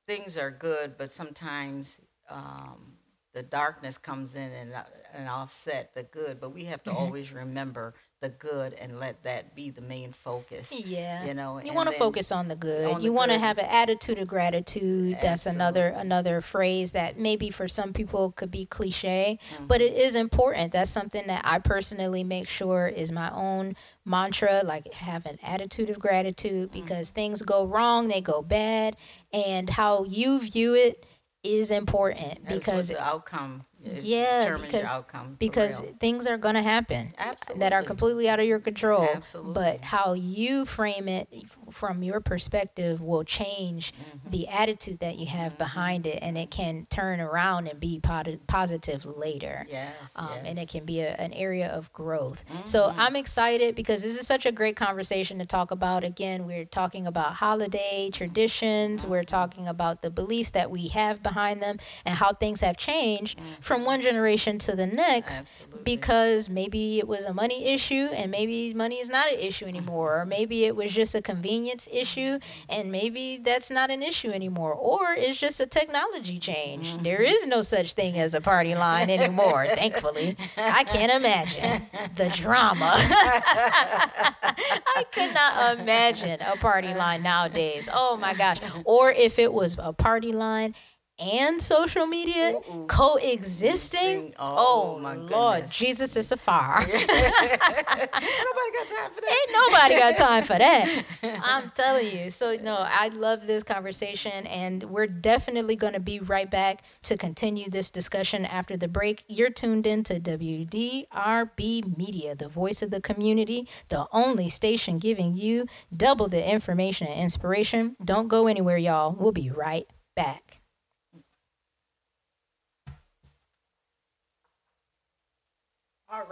[0.07, 2.95] things are good, but sometimes um,
[3.35, 6.41] the darkness comes in and uh, and offset the good.
[6.41, 6.99] But we have to mm-hmm.
[6.99, 10.73] always remember the good and let that be the main focus.
[10.73, 11.25] Yeah.
[11.25, 12.95] You know, you want to focus on the good.
[12.95, 15.15] On you want to have an attitude of gratitude.
[15.15, 15.29] Absolutely.
[15.29, 19.67] That's another another phrase that maybe for some people could be cliche, mm-hmm.
[19.67, 20.73] but it is important.
[20.73, 25.91] That's something that I personally make sure is my own mantra like have an attitude
[25.91, 26.81] of gratitude mm-hmm.
[26.81, 27.17] because mm-hmm.
[27.17, 28.97] things go wrong, they go bad,
[29.33, 31.05] and how you view it
[31.43, 33.63] is important because the outcome.
[33.85, 35.95] Yeah, because outcome because real.
[36.01, 37.61] things are going to happen Absolutely.
[37.61, 39.09] that are completely out of your control.
[39.15, 39.53] Absolutely.
[39.55, 41.29] But how you frame it
[41.73, 44.31] from your perspective will change Mm-hmm.
[44.31, 48.39] the attitude that you have behind it, and it can turn around and be poti-
[48.47, 49.67] positive later.
[49.71, 49.95] Yes.
[50.17, 50.43] Um, yes.
[50.47, 52.45] And it can be a, an area of growth.
[52.65, 56.05] So I'm excited because this is such a great conversation to talk about.
[56.05, 61.63] Again, we're talking about holiday traditions, we're talking about the beliefs that we have behind
[61.63, 65.83] them, and how things have changed from one generation to the next Absolutely.
[65.85, 70.21] because maybe it was a money issue and maybe money is not an issue anymore
[70.21, 74.75] or maybe it was just a convenience issue and maybe that's not an issue anymore
[74.75, 76.89] or it's just a technology change.
[76.89, 77.03] Mm-hmm.
[77.03, 80.37] There is no such thing as a party line anymore thankfully.
[80.57, 81.83] I can't imagine
[82.17, 82.95] the drama.
[82.97, 87.89] I could not imagine a party line nowadays.
[87.93, 88.59] Oh my gosh.
[88.85, 90.75] Or if it was a party line
[91.19, 92.87] and social media Ooh-ooh.
[92.87, 94.35] coexisting.
[94.39, 95.77] Oh, oh, Oh, my Lord, goodness.
[95.77, 96.81] Jesus is a fire.
[96.87, 99.31] Nobody got time for that.
[99.31, 101.05] Ain't nobody got time for that.
[101.45, 102.31] I'm telling you.
[102.31, 107.17] So no, I love this conversation and we're definitely going to be right back to
[107.17, 109.25] continue this discussion after the break.
[109.29, 115.35] You're tuned in to WDRB Media, the voice of the community, the only station giving
[115.37, 117.97] you double the information and inspiration.
[118.05, 119.13] Don't go anywhere, y'all.
[119.13, 120.62] We'll be right back.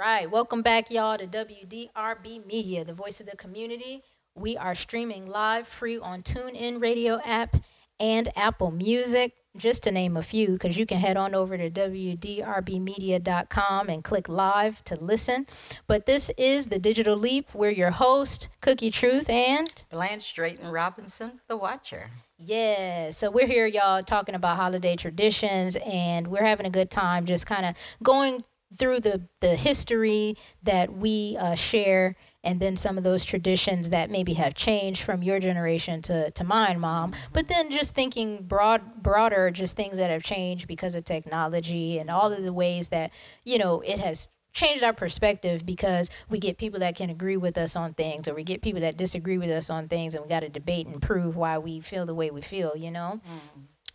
[0.00, 4.02] Right, welcome back, y'all, to WDRB Media, the voice of the community.
[4.34, 7.56] We are streaming live free on TuneIn Radio app
[7.98, 11.68] and Apple Music, just to name a few, because you can head on over to
[11.68, 15.46] WDRBmedia.com and click live to listen.
[15.86, 17.52] But this is the Digital Leap.
[17.52, 22.10] We're your host, Cookie Truth, and Blanche Drayton Robinson, the Watcher.
[22.38, 27.26] yeah, so we're here, y'all, talking about holiday traditions, and we're having a good time
[27.26, 28.44] just kind of going
[28.76, 34.10] through the, the history that we uh, share and then some of those traditions that
[34.10, 37.12] maybe have changed from your generation to, to mine, mom.
[37.32, 42.08] But then just thinking broad broader, just things that have changed because of technology and
[42.08, 43.10] all of the ways that,
[43.44, 47.56] you know, it has changed our perspective because we get people that can agree with
[47.58, 50.28] us on things or we get people that disagree with us on things and we
[50.28, 53.20] got to debate and prove why we feel the way we feel, you know?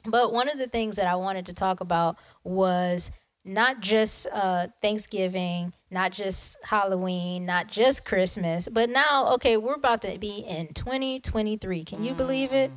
[0.06, 3.10] But one of the things that I wanted to talk about was
[3.46, 10.02] not just uh, Thanksgiving, not just Halloween, not just Christmas, but now, okay, we're about
[10.02, 11.86] to be in 2023.
[11.86, 12.72] Can you believe it?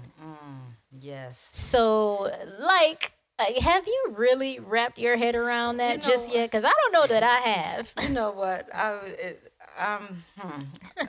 [1.00, 1.50] Yes.
[1.52, 6.50] So, like, like, have you really wrapped your head around that You know just yet?
[6.50, 7.92] Because I don't know that I have.
[8.02, 8.68] You know what?
[8.74, 10.24] I it, um.
[10.36, 10.62] Hmm.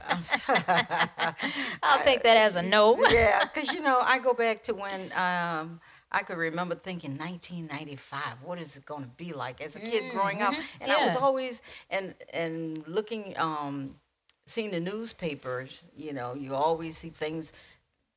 [1.84, 3.04] I'll take that as a no.
[3.10, 5.80] yeah, because you know, I go back to when um,
[6.12, 8.22] I could remember thinking 1995.
[8.44, 10.56] What is it going to be like as a kid growing up?
[10.82, 13.96] And I was always and and looking, um,
[14.46, 15.88] seeing the newspapers.
[15.96, 17.54] You know, you always see things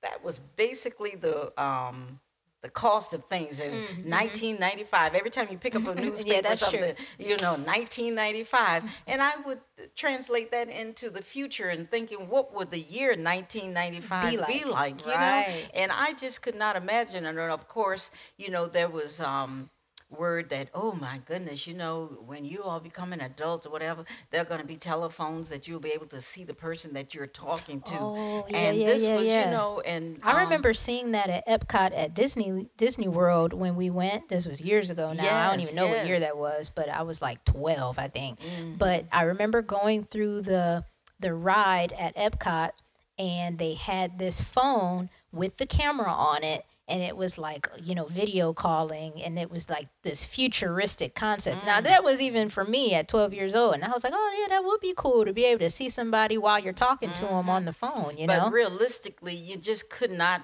[0.02, 1.52] that was basically the.
[1.62, 2.20] Um,
[2.62, 3.72] the cost of things in
[4.04, 5.14] 1995.
[5.14, 6.80] Every time you pick up a newspaper, or that's true.
[6.80, 9.58] something, you know, 1995, and I would
[9.96, 14.70] translate that into the future and thinking, what would the year 1995 Be be like.
[14.70, 15.06] like?
[15.06, 15.46] you Right.
[15.74, 15.80] know?
[15.82, 17.26] And I just could not imagine.
[17.26, 19.70] And of course, you know, there was um,
[20.18, 24.04] word that, oh my goodness, you know, when you all become an adult or whatever,
[24.30, 27.14] there are going to be telephones that you'll be able to see the person that
[27.14, 27.98] you're talking to.
[27.98, 29.44] Oh, yeah, and yeah, this yeah, was, yeah.
[29.46, 33.76] you know, and I um, remember seeing that at Epcot at Disney Disney World when
[33.76, 34.28] we went.
[34.28, 35.48] This was years ago now.
[35.48, 38.40] I don't even know what year that was, but I was like 12, I think.
[38.40, 38.74] Mm-hmm.
[38.76, 40.84] But I remember going through the
[41.20, 42.70] the ride at Epcot
[43.18, 47.94] and they had this phone with the camera on it and it was like, you
[47.94, 51.64] know, video calling and it was like this futuristic concept.
[51.64, 51.84] Now Mm.
[51.84, 54.48] that was even for me at 12 years old and I was like, "Oh, yeah,
[54.54, 57.48] that would be cool to be able to see somebody while you're talking to them
[57.48, 58.26] on the phone, you Mm-hmm.
[58.26, 60.42] but know?" realistically, you just could not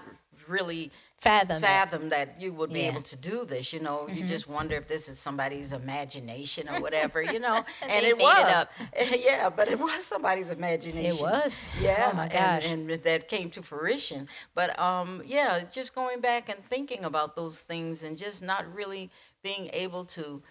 [0.48, 2.10] really Fathom it.
[2.10, 2.86] that you would be Yeah.
[2.88, 2.96] Mm-hmm.
[2.96, 3.72] able to do this.
[3.72, 7.22] You know, you just wonder if this is somebody's imagination or whatever.
[7.22, 8.38] You know, and it was.
[8.38, 8.68] it up.
[9.18, 11.16] yeah, but it was somebody's imagination.
[11.18, 11.72] It was.
[11.80, 12.10] Yeah.
[12.12, 12.64] Oh my gosh.
[12.64, 14.28] And, and that came to fruition.
[14.54, 19.10] But um, yeah, just going back and thinking about those things and just not really
[19.42, 20.42] being able to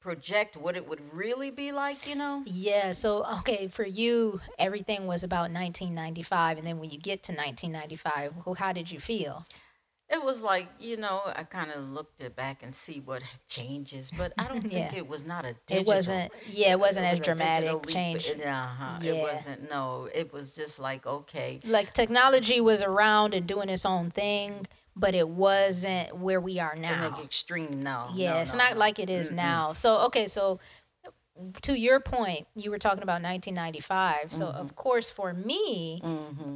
[0.00, 2.08] project what it would really be like.
[2.08, 2.42] You know.
[2.46, 7.32] Yeah, so okay, for you, everything was about 1995, and then when you get to
[7.32, 9.44] 1995, who- how did you feel?
[10.12, 14.10] It was like, you know, I kind of looked it back and see what changes,
[14.16, 15.78] but I don't think it was not a digital.
[15.80, 18.28] It wasn't, yeah, it wasn't as was a dramatic change.
[18.28, 18.98] It, uh-huh.
[19.00, 19.12] Yeah.
[19.12, 19.70] it wasn't.
[19.70, 21.60] No, it was just like okay.
[21.64, 26.76] Like technology was around and doing its own thing, but it wasn't where we are
[26.76, 27.10] now.
[27.16, 28.08] The extreme, no.
[28.14, 28.80] Yeah, no, it's no, not no.
[28.80, 29.72] like it is now.
[29.72, 30.60] So okay, so
[31.62, 34.32] to your point, you were talking about 1995.
[34.32, 34.60] So Mm-hmm.
[34.60, 36.00] of course, for me,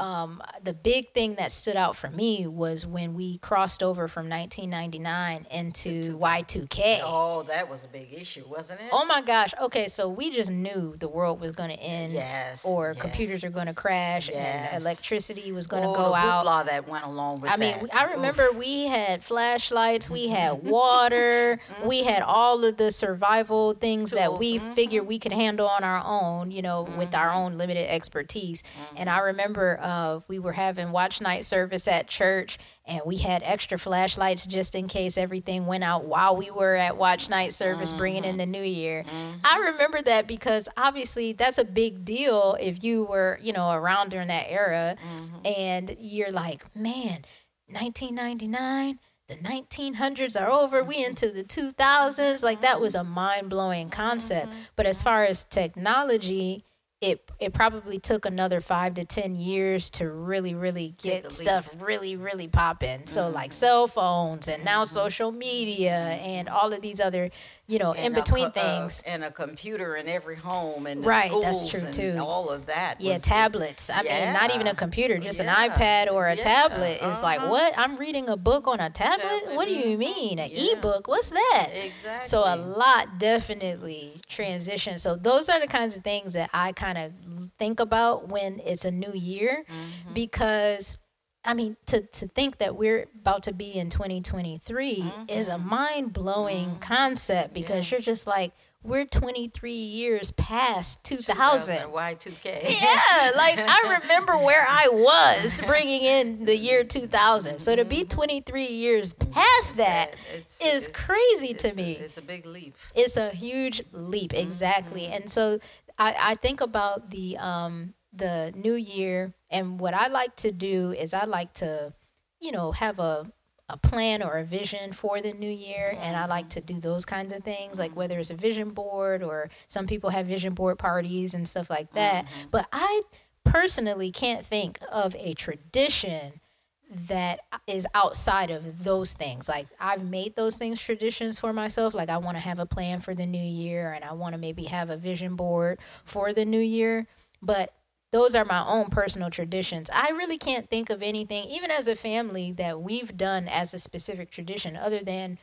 [0.00, 4.28] um, the big thing that stood out for me was when we crossed over from
[4.28, 7.00] 1999 into Y2K.
[7.02, 8.88] Oh, that was a big issue, wasn't it?
[8.92, 9.54] Oh my gosh.
[9.60, 13.00] Okay, so we just knew the world was going to end Yes, or yes.
[13.00, 14.72] computers are going to crash Yes.
[14.74, 16.46] and electricity was going to oh, go the out.
[16.46, 17.82] hoopla that went along with I mean, that.
[17.82, 18.56] we- I remember Oof.
[18.56, 24.38] we had flashlights, we had water, we had all of the survival things that Tools,
[24.40, 24.74] we mhm.
[24.74, 25.08] figured mm-hmm.
[25.08, 27.38] we could handle on our own, you know, with our mm-hmm.
[27.38, 28.62] own limited expertise.
[28.96, 29.26] And I mm-hmm.
[29.26, 34.46] remember uh, we were having watch night service at church, and we had extra flashlights
[34.46, 38.36] just in case everything went out while we were at watch night service bringing in
[38.36, 39.04] the new year.
[39.44, 44.10] I remember that because obviously that's a big deal if you were, you know, around
[44.10, 44.96] during that era
[45.44, 47.24] and you're like, man,
[47.68, 50.84] 1999, the 1900s are over.
[50.84, 52.42] We into the 2000s.
[52.42, 54.52] Like that was a mind-blowing concept.
[54.76, 56.64] But as far as technology,
[57.02, 62.16] it it probably took another five to ten years to really really get stuff really
[62.16, 63.06] really popping.
[63.06, 67.30] So like cell phones and now social media and all of these other
[67.68, 69.02] you know in And a between co- uh, things.
[69.06, 72.16] and a computer in every home and the Right, that's true, and too.
[72.20, 73.00] All of that.
[73.00, 73.90] Yeah, was- tablets.
[73.90, 76.42] I mean, not even a computer, just an iPad or a Yeah.
[76.42, 76.98] tablet.
[77.02, 77.48] It's like, Uh-huh.
[77.50, 77.74] what?
[77.76, 79.22] I'm reading a book on a tablet?
[79.22, 79.98] Tablet, What do you mhm.
[79.98, 80.38] mean?
[80.38, 80.72] An Yeah.
[80.76, 81.08] ebook?
[81.08, 81.70] What's that?
[81.72, 82.28] Exactly.
[82.28, 84.98] So a lot definitely transition.
[84.98, 87.12] So those are the kinds of things that I kind of
[87.58, 90.12] think about when it's a new year Mm-hmm.
[90.14, 90.98] because
[91.46, 95.22] I mean to to think that we're about to be in 2023 mm-hmm.
[95.28, 96.78] is a mind-blowing mm-hmm.
[96.78, 101.88] concept because you're just like we're 23 years past 2000.
[101.90, 102.44] Y2K.
[102.80, 107.58] Yeah, like I remember where I was bringing in the year 2000.
[107.58, 108.08] So to be mm-hmm.
[108.08, 112.46] 23 years past that It's- is it's- crazy to it's a- me it's a big
[112.46, 112.76] leap.
[112.94, 115.58] it's a huge leap exactly and so
[115.98, 120.92] I, I think about the um the new year and what i like to do
[120.92, 121.92] is i like to
[122.40, 123.30] you know have a
[123.68, 127.04] a plan or a vision for the new year and i like to do those
[127.04, 127.98] kinds of things like mm-hmm.
[127.98, 131.92] whether it's a vision board or some people have vision board parties and stuff like
[131.92, 132.48] that mm-hmm.
[132.50, 133.02] but i
[133.44, 136.40] personally can't think of a tradition
[136.88, 139.48] that is outside of those things.
[139.48, 141.94] Like I've made those things traditions for myself.
[141.94, 144.38] Like I want to have a plan for the new year and I want to
[144.38, 147.06] maybe have a vision board for the new year.
[147.42, 147.72] But
[148.12, 149.90] those are my own personal traditions.
[149.92, 153.78] I really can't think of anything, even as a family, that we've done as a
[153.78, 155.38] specific tradition other than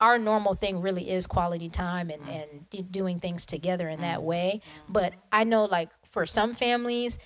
[0.00, 2.42] our normal thing really is quality time and, mm.
[2.42, 4.24] and doing things together in that mm.
[4.24, 4.60] way.
[4.88, 7.18] But I know like for some families,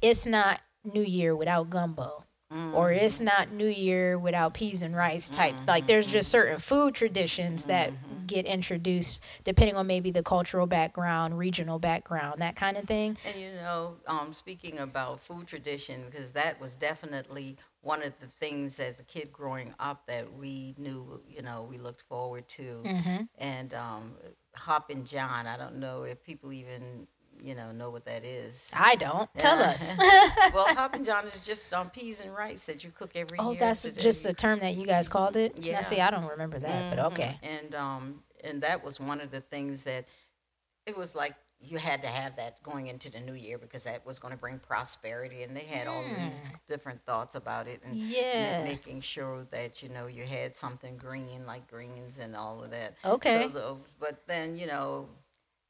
[0.00, 2.25] it's not New Year without gumbo.
[2.50, 5.54] Or it's not New Year without peas and rice type.
[5.66, 7.92] Like there's just certain food traditions that
[8.26, 13.16] get introduced depending on maybe the cultural background, regional background, that kind of thing.
[13.26, 18.26] And you know, um, speaking about food tradition, because that was definitely one of the
[18.26, 22.82] things as a kid growing up that we knew, you know, we looked forward to.
[22.84, 23.22] Mm-hmm.
[23.38, 24.14] And um,
[24.54, 27.06] Hoppin' John, I don't know if people even,
[27.46, 28.68] you know, know what that is.
[28.76, 29.30] I don't.
[29.38, 29.96] Tell us.
[30.52, 33.60] well, Hoppin' John is just um, peas and rice that you cook every oh, year.
[33.60, 35.54] that's so that just you a term that you guys called it?
[35.56, 35.74] Yeah.
[35.76, 37.12] Now, see, I don't remember that, but Mhm.
[37.12, 37.38] okay.
[37.42, 40.06] And um, and that was one of the things that
[40.86, 44.04] it was like you had to have that going into the new year because that
[44.04, 47.94] was going to bring prosperity, and they had all these different thoughts about it, and
[47.96, 48.10] Hmm.
[48.10, 48.64] Yeah.
[48.64, 52.94] making sure that you know you had something green like greens and all of that.
[53.04, 53.42] Okay.
[53.44, 55.08] So the, but then you know,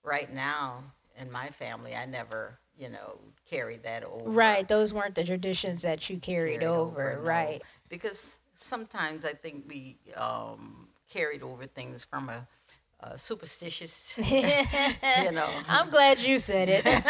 [0.02, 0.82] right now
[1.20, 4.28] in my family, I never you know carried that over.
[4.30, 4.66] Right.
[4.66, 7.16] Those weren't the traditions that you carried, carried over.
[7.16, 7.22] no.
[7.22, 7.62] Right.
[7.88, 12.46] Because sometimes I think we um, carried over things from a,
[13.00, 15.48] a superstitious, you know.
[15.68, 16.84] I'm glad you said it.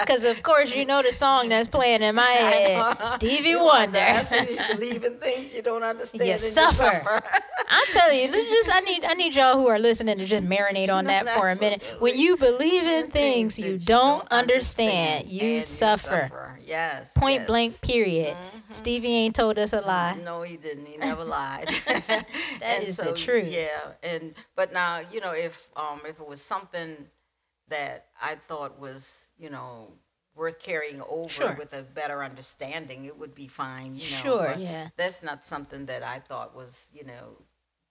[0.00, 3.98] Because, of course, you know the song that's playing in my head Stevie You Wonder.
[3.98, 6.26] underestimate- You believe in things you don't understand.
[6.26, 7.22] You and suffer.
[7.68, 10.44] I'm telling you, this just I need I need y'all who are listening to just
[10.44, 11.82] marinate on that for a minute.
[12.00, 16.58] When you believe in things you don't understand, you suffer.
[16.64, 17.12] Yes.
[17.16, 17.46] Point yes.
[17.46, 18.36] blank, period.
[18.36, 18.58] Mm-hmm.
[18.72, 20.16] Stevie ain't told us a lie.
[20.24, 20.86] No, he didn't.
[20.86, 21.68] He never lied.
[21.86, 22.26] That
[22.60, 23.48] that is is the truth.
[23.48, 23.68] Yeah,
[24.02, 26.96] and but now you know if um if it was something
[27.68, 29.92] that I thought was you know
[30.34, 31.54] worth carrying over Sure.
[31.58, 33.94] with a better understanding, it would be fine.
[33.94, 34.88] You know, Sure, but yeah.
[34.96, 37.36] That's not something that I thought was you know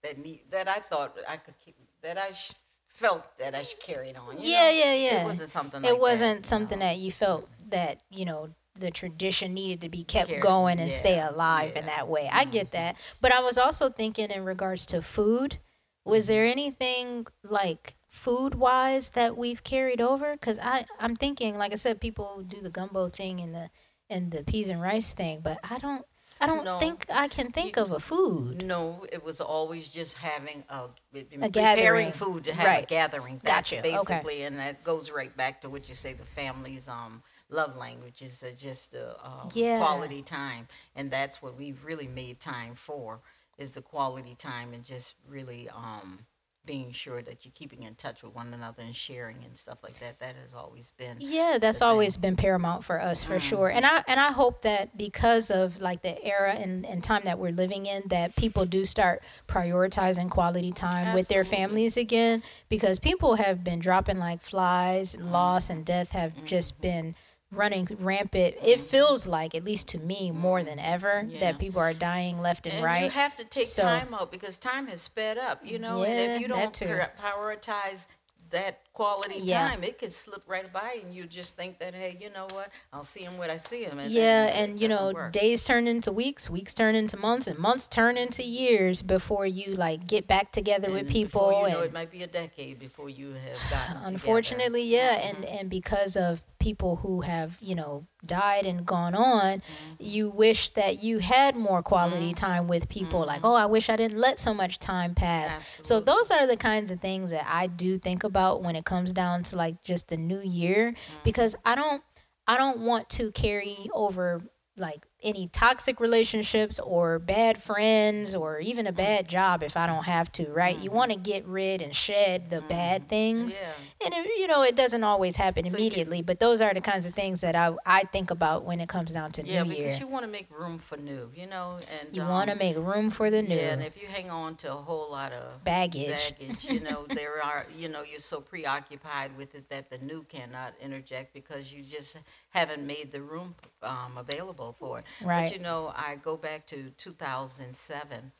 [0.02, 2.52] that need that I thought I could keep that I sh-
[2.86, 4.36] felt that I should carry it on.
[4.38, 4.70] Yeah, know?
[4.70, 5.22] yeah, yeah.
[5.22, 5.84] It wasn't something.
[5.84, 6.86] It like wasn't that, something no.
[6.86, 11.16] that you felt that, you know, the tradition needed to be kept going and stay
[11.16, 12.28] yeah, alive in that way.
[12.32, 12.96] I get that.
[13.20, 15.58] But I was also thinking in regards to food,
[16.04, 20.32] was there anything like food wise that we've carried over?
[20.32, 23.70] Because I I'm thinking, like I said, people do the gumbo thing and the
[24.08, 26.04] and the peas and rice thing, but I don't
[26.40, 26.80] I don't No.
[26.80, 28.64] think I can think You- of a food.
[28.64, 32.12] No, it was always just having a, A preparing gathering.
[32.12, 32.82] food to have Right.
[32.82, 33.40] a gathering.
[33.44, 33.78] That's Gotcha.
[33.80, 33.92] Okay.
[33.92, 36.14] basically, and that goes right back to what you say.
[36.14, 39.78] The family's um love languages are just a um, Yeah.
[39.78, 43.20] quality time, and that's what we've really made time for
[43.58, 46.26] is the quality time and just really um
[46.64, 49.98] being sure that you're keeping in touch with one another and sharing and stuff like
[49.98, 50.20] that.
[50.20, 53.68] That has always been Yeah, that's the always been paramount for us for sure.
[53.68, 57.38] And I and I hope that because of like the era and, and time that
[57.38, 62.98] we're living in that people do start prioritizing quality time with their families again because
[63.00, 67.16] people have been dropping like flies, loss and death have just been
[67.52, 68.56] running rampant.
[68.62, 68.82] It mm-hmm.
[68.82, 70.92] feels like at least to me more than mm-hmm.
[70.92, 71.40] ever Yeah.
[71.40, 73.04] that people are dying left and, And right.
[73.04, 76.02] you have to take So- time out because time has sped up, you know.
[76.02, 78.06] and Yeah, if you don't prioritize
[78.50, 79.68] that quality Yeah.
[79.68, 82.68] time, it could slip right by, and you just think that, hey, you know what?
[82.92, 83.98] I'll see him when I see him.
[83.98, 85.32] And yeah, and you know, work.
[85.32, 89.74] days turn into weeks, weeks turn into months, and months turn into years before you
[89.74, 91.64] like get back together with people.
[91.68, 93.94] You know, it might be a decade before you have gotten.
[93.94, 94.06] together.
[94.06, 95.36] unfortunately, yeah, Mm-hmm.
[95.36, 99.94] and and because of people who have you know died and gone on, Mm-hmm.
[99.98, 103.24] you wish that you had more quality time with people.
[103.26, 105.58] Like, oh, I wish I didn't let so much time pass.
[105.82, 106.04] So Mm-hmm.
[106.04, 109.42] Those are the kinds of things that I do think about when it comes down
[109.44, 112.02] to like just the new year, because I don't
[112.46, 114.42] I don't want to carry over
[114.76, 120.04] like any toxic relationships or bad friends or even a bad job if I don't
[120.04, 120.76] have to, right?
[120.78, 123.58] You want to get rid and shed the bad things.
[123.60, 124.06] Yeah.
[124.06, 127.06] And it, you know, it doesn't always happen So immediately, but those are the kinds
[127.06, 129.84] of things that I I think about when it comes down to Yeah, New because
[129.84, 129.96] Year.
[130.00, 132.76] you want to make room for new, you know, and You um, want to make
[132.76, 135.62] room for the new Yeah, and if you hang on to a whole lot of
[135.64, 136.08] baggage.
[136.08, 136.64] baggage.
[136.64, 140.74] You know, there are, you know, you're so preoccupied with it that the new cannot
[140.80, 142.16] interject because you just
[142.50, 145.04] haven't made the room um, available for it.
[145.22, 145.44] Right.
[145.50, 148.32] But, you know, I go back to 2007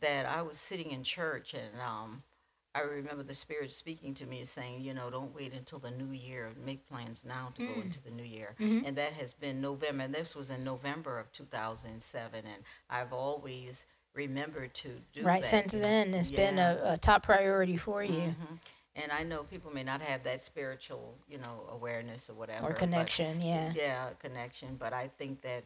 [0.00, 2.22] that I was sitting in church and um,
[2.74, 6.12] I remember the Spirit speaking to me saying, you know, don't wait until the new
[6.12, 6.50] year.
[6.64, 7.74] Make plans now to Mm.
[7.74, 8.54] go into the new year.
[8.60, 8.86] Mm-hmm.
[8.86, 10.04] And that has been November.
[10.04, 12.44] And this was in November of 2007.
[12.44, 15.48] And I've always remembered to do Right that.
[15.48, 18.58] since then, it's been a, a top priority for you Mhm.
[18.96, 22.66] And I know people may not have that spiritual, you know, awareness or whatever.
[22.66, 23.40] or but- connection.
[23.40, 23.72] Yeah.
[23.74, 24.76] Yeah, connection.
[24.76, 25.64] But I think that,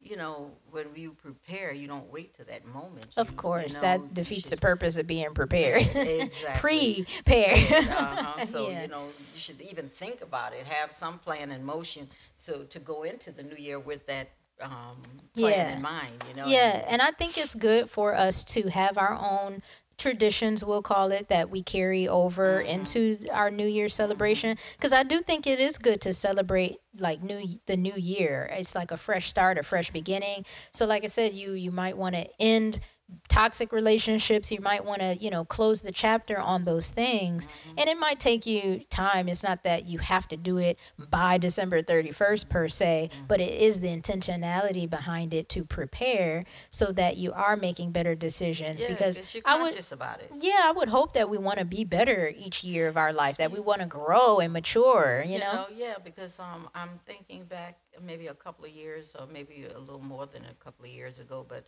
[0.00, 3.06] you know, when you prepare, you don't wait to that moment.
[3.16, 5.82] Of You- you course, know, that you defeats the purpose of being prepared.
[5.96, 7.06] Exactly.
[7.24, 7.54] Prepare.
[7.90, 8.44] uh-huh.
[8.46, 8.82] So Yeah.
[8.82, 10.66] you know, you should even think about it.
[10.66, 14.28] Have some plan in motion, so to go into the new year with that
[14.60, 14.96] um,
[15.34, 15.76] plan Yeah.
[15.76, 16.24] in mind.
[16.28, 16.46] You know.
[16.46, 19.62] Yeah, and I think it's good for us to have our own
[19.98, 22.70] traditions we'll call it that we carry over Mm-hmm.
[22.70, 24.56] into our new year celebration.
[24.76, 28.48] Because i do think it is good to celebrate like new the new year.
[28.52, 30.44] It's like a fresh start a fresh beginning.
[30.72, 32.80] So like i said you you might want to end
[33.28, 37.78] toxic relationships you might want to you know close the chapter on those things Mm-hmm.
[37.78, 40.78] and it might take you time it's not that you have to do it
[41.10, 43.24] by december 31st per se Mm-hmm.
[43.28, 48.14] but it is the intentionality behind it to prepare so that you are making better
[48.14, 50.30] decisions Yeah, because 'cause you're i would conscious about it.
[50.40, 53.36] yeah i would hope that we want to be better each year of our life
[53.38, 55.66] that we want to grow and mature you, know?
[55.74, 60.00] yeah, because um, I'm thinking back maybe a couple of years, or maybe a little
[60.02, 61.44] more than a couple of years ago.
[61.48, 61.64] But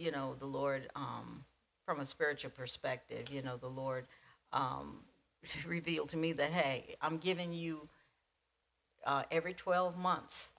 [0.00, 1.44] you know, the Lord, um,
[1.84, 4.06] from a spiritual perspective, you know, the Lord
[4.52, 5.00] um,
[5.66, 7.88] revealed to me that hey, I'm giving you
[9.06, 10.50] uh, every 12 months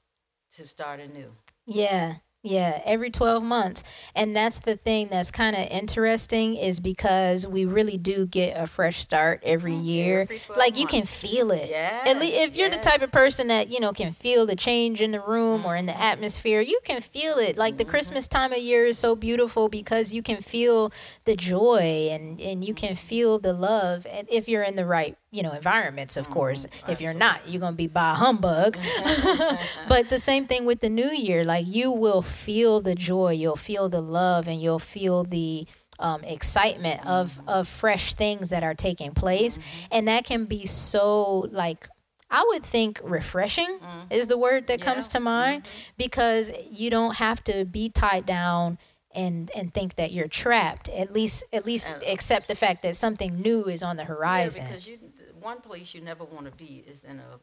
[0.56, 1.32] to start anew.
[1.66, 3.84] Yeah, yeah, every 12 months.
[4.16, 8.66] And that's the thing that's kind of interesting is because we really do get a
[8.66, 10.26] fresh start every year.
[10.26, 10.34] Mm-hmm.
[10.50, 11.70] Every Like you can feel it.
[11.70, 14.56] Yes, At least if you're the type of person that, you know, can feel the
[14.56, 15.98] change in the room or in Mm-hmm.
[15.98, 17.58] the atmosphere, you can feel it.
[17.58, 20.92] Like the Christmas time of year is so beautiful because you can feel
[21.26, 25.16] the joy and and you can feel the love and if you're in the right,
[25.32, 26.34] you know, environments, of mm-hmm.
[26.34, 26.68] course.
[26.88, 28.78] If you're not, you're going to be by humbug.
[28.78, 29.56] Mm-hmm.
[29.90, 33.56] but the same thing with the new year, like you will feel the joy, you'll
[33.56, 35.66] feel the love and you'll feel the
[36.00, 37.50] um, excitement of mm-hmm.
[37.50, 39.58] of fresh things that are taking place.
[39.92, 41.88] And that can be so like
[42.30, 44.12] I would think refreshing mm.
[44.12, 45.68] is the word that comes to mind
[45.98, 48.78] because you don't have to be tied down
[49.14, 50.88] and and think that you're trapped.
[50.90, 54.64] At least at least And- accept the fact that something new is on the horizon.
[54.64, 55.00] Yeah, because you,
[55.42, 57.40] one place you never want to be is in a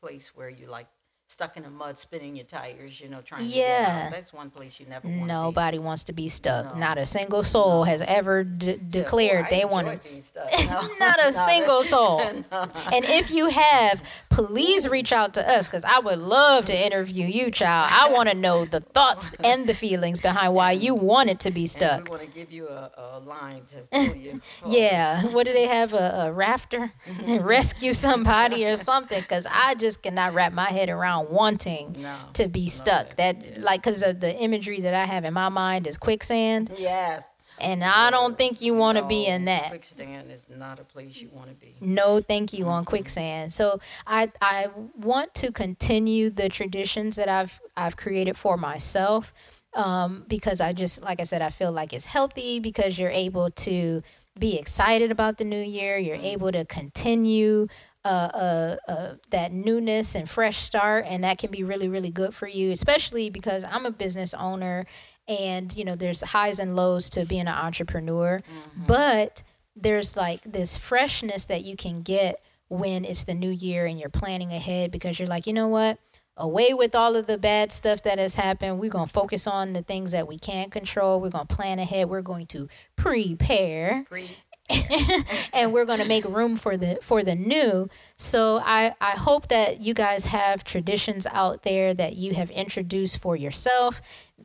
[0.00, 0.86] place where you like
[1.30, 3.00] stuck in the mud, spinning your tires.
[3.00, 4.04] You know, trying to get Yeah.
[4.06, 4.12] out.
[4.12, 5.28] That's one place you never want to be.
[5.28, 6.74] Nobody wants to be stuck.
[6.74, 6.80] No.
[6.80, 10.08] Not a single soul has ever d- declared "Oh, I they want to.
[10.08, 10.88] being stuck." No.
[11.00, 12.20] Not a No, single soul.
[12.20, 17.26] And if you have, please reach out to us because I would love to interview
[17.26, 17.88] you, child.
[17.92, 21.62] I want to know the thoughts and the feelings behind why you wanted to be
[21.62, 22.04] And stuck.
[22.04, 24.40] we want to give you a, a line to pull you.
[24.66, 25.92] Yeah, what do they have?
[25.92, 26.92] A, a rafter?
[27.06, 27.44] Mm-hmm.
[27.44, 29.20] Rescue somebody or something?
[29.20, 32.16] Because I just cannot wrap my head around wanting No.
[32.34, 33.16] to be stuck.
[33.16, 33.58] That yeah.
[33.60, 37.22] like because the, the imagery that I have in my mind is quicksand, Yes.
[37.60, 39.68] and I don't think you want to be in that.
[39.68, 41.74] Quicksand is not a place you want to be.
[41.80, 42.70] No, thank you Mm-hmm.
[42.70, 43.52] on quicksand.
[43.52, 49.32] So I I want to continue the traditions that I've I've created for myself.
[49.74, 53.50] Um, because I just like I said, I feel like it's healthy because you're able
[53.50, 54.02] to
[54.38, 55.98] be excited about the new year.
[55.98, 56.24] You're Mm-hmm.
[56.24, 57.66] able to continue
[58.08, 62.34] uh, uh, uh, that newness and fresh start, and that can be really, really good
[62.34, 64.86] for you, especially because I'm a business owner,
[65.28, 68.40] and you know there's highs and lows to being an entrepreneur,
[68.86, 69.42] but
[69.76, 74.08] there's like this freshness that you can get when it's the new year and you're
[74.08, 75.98] planning ahead because you're like, you know what?
[76.36, 78.78] Away with all of the bad stuff that has happened.
[78.80, 81.20] We're going to focus on the things that we can control.
[81.20, 82.08] We're going to plan ahead.
[82.08, 84.30] We're going to prepare Pre-
[85.52, 87.88] and we're going to make room for the for the new.
[88.16, 93.20] So i i hope that you guys have traditions out there that you have introduced
[93.20, 94.00] for yourself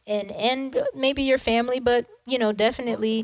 [0.07, 3.24] and and maybe your family but you know definitely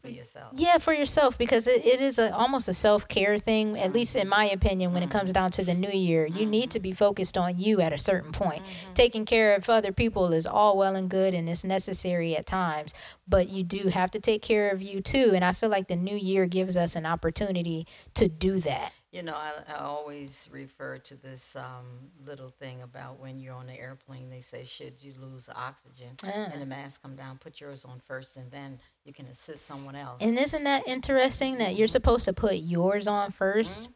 [0.00, 0.52] for yourself.
[0.56, 4.28] yeah for yourself because it, it is a, almost a self-care thing at least in
[4.28, 5.12] my opinion when it mm.
[5.12, 6.26] comes down to the new year.
[6.26, 8.62] You need to be focused on you at a certain point.
[8.62, 8.94] Mm-hmm.
[8.94, 12.94] Taking care of other people is all well and good and it's necessary at times
[13.30, 15.96] but you do have to take care of you too and i feel like the
[15.96, 20.98] new year gives us an opportunity to do that You know, I, I always refer
[20.98, 21.84] to this um,
[22.24, 24.30] little thing about when you're on the airplane.
[24.30, 26.28] They say, should you lose oxygen Ah.
[26.52, 29.96] and the mask come down, put yours on first, and then you can assist someone
[29.96, 30.18] else.
[30.22, 33.88] and isn't that interesting that you're supposed to put yours on 1st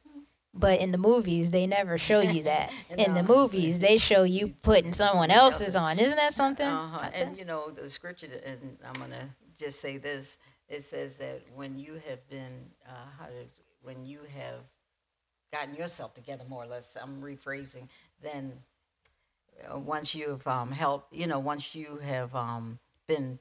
[0.57, 4.49] but in the movies they never show you that in the movies they show you
[4.63, 7.11] putting someone else's on isn't that something Uh-huh.
[7.13, 10.39] And you know the scripture, and I'm gonna just say this:
[10.69, 13.45] it says that when you have been, uh, how to,
[13.83, 14.61] when you have
[15.55, 17.89] gotten yourself together, more or less, I'm rephrasing.
[18.21, 18.53] Then
[19.73, 23.39] uh, once you've um, helped, you know, once you have um, been,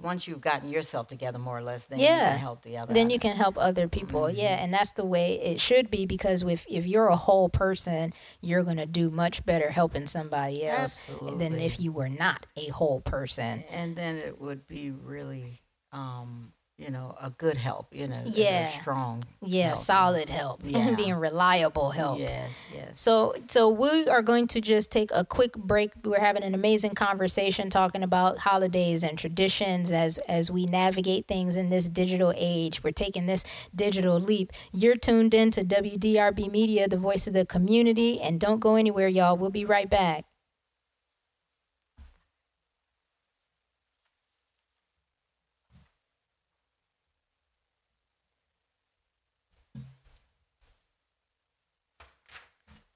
[0.00, 2.30] once you've gotten yourself together, more or less, then you Yeah.
[2.30, 2.94] can help the other.
[2.94, 6.42] then you can help other people yeah and that's the way it should be because
[6.42, 10.94] if, if you're a whole person you're going to do much better helping somebody else
[11.38, 15.60] than if you were not a whole person and then it would be really,
[15.92, 17.94] um, you know, a good help.
[17.94, 18.68] You know, Yeah.
[18.80, 19.22] strong.
[19.40, 19.78] yeah help.
[19.78, 20.94] solid help Yeah.
[20.96, 23.00] being reliable help Yes, yes.
[23.00, 25.92] So, so we are going to just take a quick break.
[26.02, 31.54] We're having an amazing conversation talking about holidays and traditions as as we navigate things
[31.54, 32.82] in this digital age.
[32.82, 33.44] We're taking this
[33.74, 34.52] digital leap.
[34.72, 39.08] You're tuned in to WDRB Media, the voice of the community, and don't go anywhere,
[39.08, 39.36] y'all.
[39.36, 40.24] We'll be right back.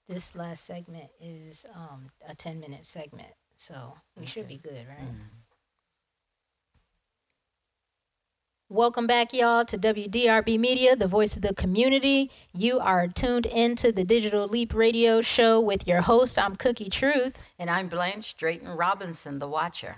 [0.08, 5.08] This last segment is um, a 10 minute segment, so we should be good, right?
[8.70, 12.30] Welcome back, y'all, to WDRB Media, the voice of the community.
[12.54, 16.38] You are tuned into the Digital Leap Radio Show with your host.
[16.38, 17.36] I'm Cookie Truth.
[17.58, 19.96] And I'm Blanche Drayton Robinson, the Watcher.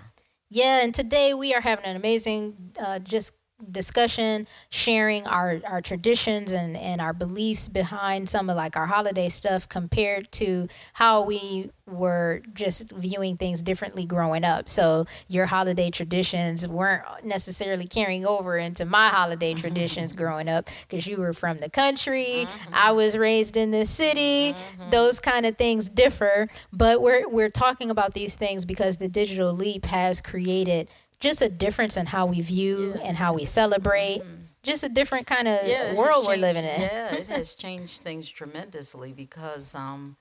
[0.48, 3.32] Yeah, and today we are having an amazing uh, just
[3.70, 9.28] discussion, sharing our, our traditions and, and our beliefs behind some of like our holiday
[9.28, 14.68] stuff compared to how we were just viewing things differently growing up.
[14.68, 19.60] So your holiday traditions weren't necessarily carrying over into my holiday mm-hmm.
[19.60, 22.46] traditions growing up because you were from the country.
[22.46, 22.74] Mm-hmm.
[22.74, 24.54] I was raised in the city.
[24.54, 24.90] Mm-hmm.
[24.90, 29.52] Those kind of things differ, but we're we're talking about these things because the digital
[29.52, 30.88] leap has created
[31.20, 34.22] just a difference in how we view and how we celebrate.
[34.62, 36.80] Just a different kind of has world we're living in.
[36.80, 40.16] Yeah, it has changed things tremendously because um,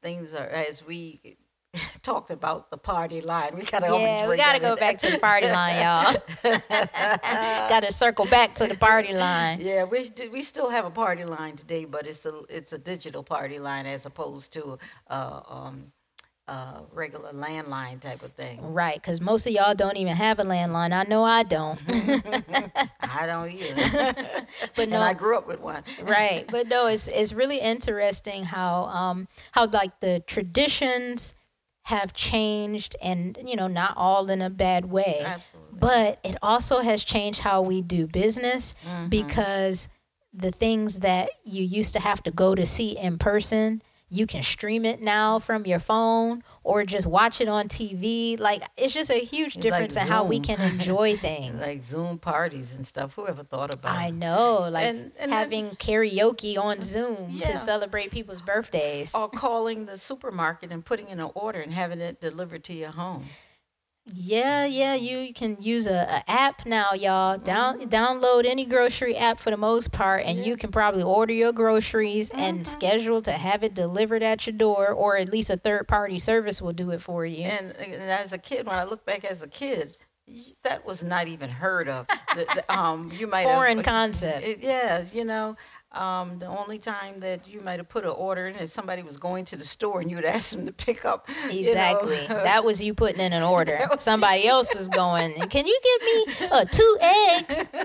[0.00, 1.36] things are as we
[2.02, 3.56] talked about the party line.
[3.56, 6.22] We gotta Yeah, we gotta go back to the party line, y'all.
[7.68, 9.60] gotta circle back to the party line.
[9.60, 13.22] Yeah, we we still have a party line today, but it's a it's a digital
[13.22, 14.78] party line as opposed to
[15.08, 15.92] uh, um,
[16.48, 18.60] uh, regular landline type of thing.
[18.72, 20.92] Right, because most of y'all don't even have a landline.
[20.92, 21.78] I know I don't.
[23.00, 24.14] I don't either.
[24.76, 25.82] but no, and I grew up with one.
[26.02, 31.34] right, but no, it's it's really interesting how um how like the traditions
[31.84, 35.20] have changed, and you know, not all in a bad way.
[35.24, 35.78] Absolutely.
[35.78, 39.08] But it also has changed how we do business Mm-hmm.
[39.08, 39.88] because
[40.32, 43.82] the things that you used to have to go to see in person,
[44.12, 48.38] you can stream it now from your phone or just watch it on TV.
[48.38, 51.58] Like it's just a huge Like difference in how we can enjoy things.
[51.60, 53.14] like Zoom parties and stuff.
[53.14, 57.50] Whoever thought about I know, like And- and then- having karaoke on Zoom Yeah.
[57.52, 59.14] to celebrate people's birthdays.
[59.14, 62.90] Or calling the supermarket and putting in an order and having it delivered to your
[62.90, 63.24] home.
[64.04, 67.38] Yeah, yeah, you can use a, a app now, y'all.
[67.38, 71.52] Down download any grocery app for the most part, and you can probably order your
[71.52, 75.86] groceries and schedule to have it delivered at your door, or at least a third
[75.86, 77.44] party service will do it for you.
[77.44, 79.96] And, and as a kid, when I look back as a kid,
[80.62, 82.06] that was not even heard of.
[82.34, 84.44] The- the, um, you might Foreign have, concept.
[84.44, 85.56] It, yes, you know.
[85.94, 89.18] Um, the only time that you might have put an order in is somebody was
[89.18, 91.28] going to the store and you would ask them to pick up.
[91.50, 92.26] you know, Exactly.
[92.28, 93.78] that was you putting in an order.
[93.98, 97.68] Somebody else was going, Can you give me uh, two eggs?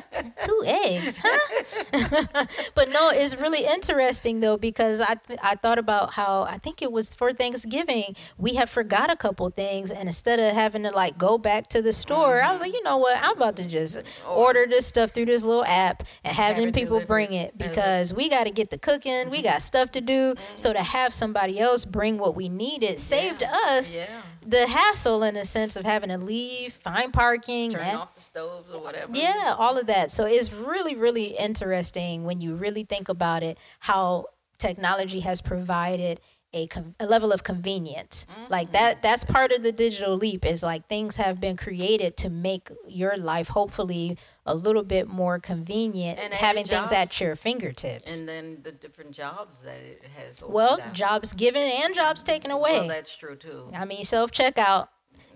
[0.44, 2.46] Two eggs, huh?
[2.76, 6.82] but no, it's really interesting though because I th- I thought about how I think
[6.82, 10.92] it was for Thanksgiving we had forgot a couple things and instead of having to
[10.92, 13.66] like go back to the store, I was like, you know what, I'm about to
[13.66, 17.54] just order this stuff through this little app and Have having people delivered bring it
[17.56, 17.58] a-
[17.98, 19.62] because we got to get the cooking, we got mm-hmm.
[19.62, 20.34] stuff to do.
[20.34, 20.56] Mm-hmm.
[20.56, 24.22] So to have somebody else bring what we needed saved us Yeah.
[24.46, 28.72] the hassle in a sense of having to leave, find parking, Turn off the stoves
[28.72, 29.12] or whatever.
[29.14, 30.12] yeah, all of that.
[30.12, 34.26] So it's really, really interesting when you really think about it, how
[34.60, 36.20] technology has provided
[36.54, 38.26] a, con- a level of convenience.
[38.50, 39.02] Like that, mm-hmm.
[39.04, 43.18] that's part of the digital leap is like things have been created to make your
[43.18, 44.18] life hopefully
[44.48, 48.18] a little bit more convenient, And having added things at your fingertips.
[48.18, 50.42] And then the different jobs that it has.
[50.42, 52.80] well, jobs given and jobs taken away.
[52.80, 53.70] Well, that's true too.
[53.74, 54.88] I mean, self checkout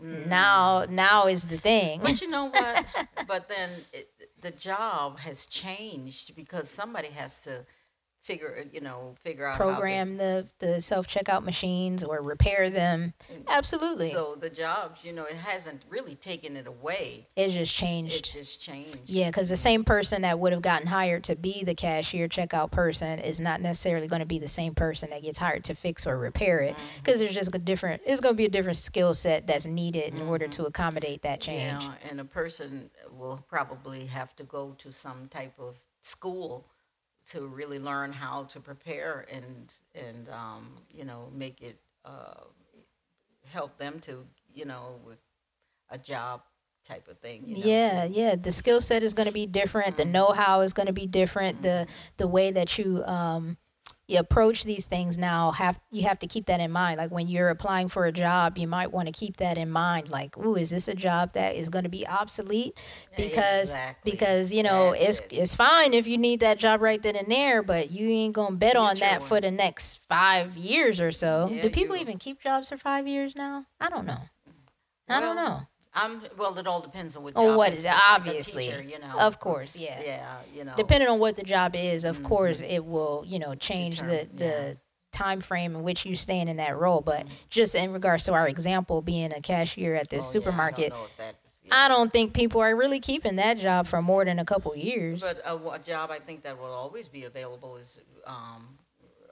[0.04, 0.30] mm-hmm.
[0.30, 2.00] now now is the thing.
[2.02, 2.86] But you know what?
[3.28, 4.10] but then it,
[4.40, 7.66] the job has changed because somebody has to
[8.22, 13.14] figure, you know, figure out program the the self checkout machines or repair them.
[13.48, 17.24] Absolutely, so the jobs, you know, it hasn't really taken it away.
[17.36, 18.16] it just changed.
[18.16, 19.00] It just changed.
[19.06, 22.72] Yeah, because the same person that would have gotten hired to be the cashier checkout
[22.72, 26.06] person is not necessarily going to be the same person that gets hired to fix
[26.06, 26.76] or repair it.
[26.76, 27.04] Mm-hmm.
[27.04, 28.02] Because there's just a different.
[28.06, 31.42] It's going to be a different skill set that's needed in order to accommodate that
[31.42, 31.82] change.
[31.82, 31.92] Mm-hmm.
[31.92, 36.66] Yeah, and a person will probably have to go to some type of school
[37.30, 42.44] to really learn how to prepare and and um, you know make it uh,
[43.46, 45.20] help them to you know with
[45.90, 46.42] a job
[46.88, 47.44] type of thing.
[47.46, 48.36] You know, Yeah, yeah.
[48.36, 49.98] The skill set is going to be different.
[49.98, 51.62] The know-how is going to be different.
[51.62, 53.58] The the way that you um
[54.08, 56.98] you approach these things now have you have to keep that in mind.
[56.98, 60.10] Like when you're applying for a job, you might want to keep that in mind.
[60.10, 62.78] Like, ooh, is this a job that is going to be obsolete?
[63.16, 64.12] Because Exactly.
[64.12, 65.28] because you know That's it's it.
[65.32, 68.56] it's fine if you need that job right then and there, but you ain't gonna
[68.56, 71.50] bet on Future that for the next five years or so.
[71.52, 73.66] Yeah, Do people even keep jobs for five years now?
[73.80, 74.18] I don't know.
[75.08, 75.62] I don't know.
[75.94, 76.58] I'm well.
[76.58, 77.34] It all depends on what.
[77.36, 79.20] Oh, job what is Obviously, teacher, you know.
[79.20, 80.02] of course, yeah.
[80.04, 80.74] Yeah, you know.
[80.78, 82.26] Depending on what the job is, of mm-hmm.
[82.26, 84.74] course, it will you know change the Determine, the yeah.
[85.12, 87.02] time frame in which you stand in that role.
[87.02, 87.34] But mm-hmm.
[87.50, 90.96] just in regards to our example, being a cashier at this Oh, yeah, supermarket, I
[90.96, 91.86] don't that yeah.
[91.86, 95.22] I don't think people are really keeping that job for more than a couple years.
[95.22, 98.78] But a, a job I think that will always be available is um,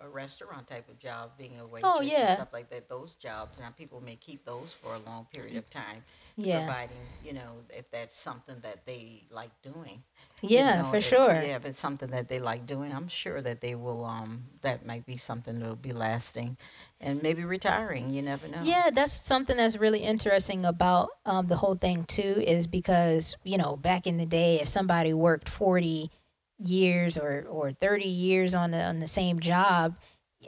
[0.02, 2.28] a restaurant type of job, being a waitress Oh, yeah.
[2.28, 2.88] and stuff like that.
[2.90, 5.80] Those jobs now people may keep those for a long period of mm-hmm.
[5.80, 6.04] time,
[6.40, 10.04] yeah, providing you know if that's something that they like doing.
[10.42, 11.34] you yeah, know, for if- sure.
[11.34, 14.06] Yeah, if it's something that they like doing, I'm sure that they will.
[14.06, 16.58] Um, that might be something that will be lasting,
[17.02, 18.10] and maybe retiring.
[18.10, 18.62] You never know.
[18.64, 22.42] Yeah, that's something that's really interesting about um, the whole thing too.
[22.46, 26.10] Is because you know back in the day, if somebody worked forty
[26.58, 29.96] years or or thirty years on the on the same job,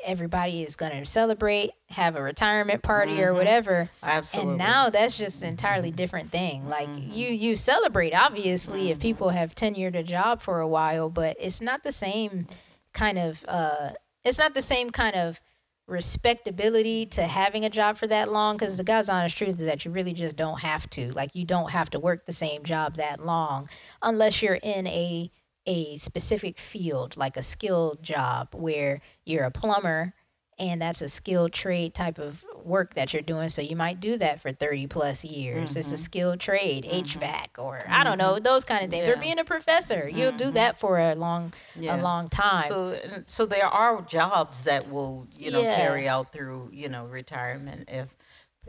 [0.05, 3.35] everybody is going to celebrate, have a retirement party or Mhm.
[3.35, 3.89] whatever.
[4.01, 4.51] absolutely.
[4.51, 6.67] And now that's just an entirely different thing.
[6.69, 11.35] Like you you celebrate obviously if people have tenured a job for a while, but
[11.39, 12.47] it's not the same
[12.93, 13.91] kind of uh
[14.23, 15.41] it's not the same kind of
[15.87, 19.83] respectability to having a job for that long because the God's honest truth is that
[19.85, 21.11] you really just don't have to.
[21.11, 23.69] Like you don't have to work the same job that long
[24.01, 25.31] unless you're in a
[25.65, 30.13] a specific field, like a skilled job where you're a plumber
[30.61, 33.49] and that's a skilled trade type of work that you're doing.
[33.49, 35.75] So you might do that for 30 plus years.
[35.75, 36.03] It's a mm-hmm.
[36.03, 37.19] skilled trade, mm-hmm.
[37.19, 38.43] HVAC, or I don't know, mm-hmm.
[38.43, 39.07] those kind of things.
[39.07, 42.67] Or being a professor, you'll do that for a long, a long time.
[42.67, 42.95] So,
[43.25, 45.75] so there are jobs that will, you know, Yeah.
[45.75, 48.15] carry out through, you know, retirement if,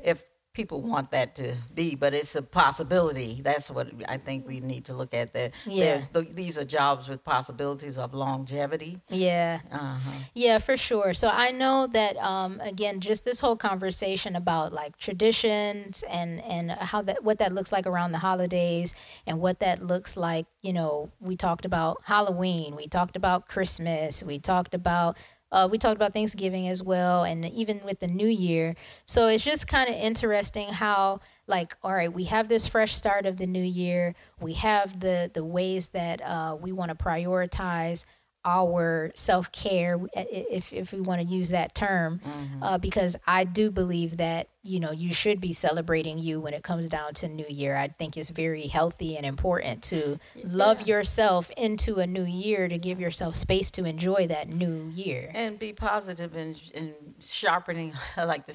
[0.03, 1.94] if people want that to be.
[1.94, 3.40] But it's a possibility.
[3.42, 5.32] That's what I think we need to look at.
[5.34, 6.03] That Yeah.
[6.12, 9.00] th- these are jobs with possibilities of longevity.
[9.09, 9.61] yeah.
[9.70, 10.11] Uh-huh.
[10.34, 11.14] Yeah, for sure.
[11.14, 16.70] So I know that um, again, just this whole conversation about like traditions and and
[16.72, 18.94] how that what that looks like around the holidays
[19.26, 20.46] and what that looks like.
[20.62, 25.16] You know, we talked about Halloween, we talked about Christmas, we talked about.
[25.53, 28.74] Uh, we talked about Thanksgiving as well, and even with the New Year.
[29.05, 33.26] So it's just kind of interesting how, like, all right, we have this fresh start
[33.26, 34.14] of the new year.
[34.40, 38.07] We have the the ways that uh, we want to prioritize
[38.45, 42.20] our self care, if if we want to use that term,
[42.61, 46.62] uh, because I do believe that you know you should be celebrating you when it
[46.62, 47.76] comes down to New Year.
[47.76, 52.78] I think it's very healthy and important to love yourself into a new year to
[52.78, 55.30] give yourself space to enjoy that new year.
[55.34, 58.53] and be and in, in sharpening, like the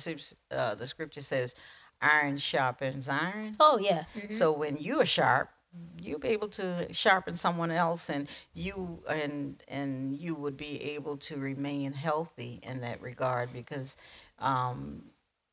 [0.51, 1.55] uh, the scripture says,
[2.01, 3.55] iron sharpens iron.
[3.59, 5.49] Oh yeah, So when you are sharp,
[6.01, 11.17] you'll be able to sharpen someone else, and you and and you would be able
[11.17, 13.97] to remain healthy in that regard because
[14.39, 15.03] um,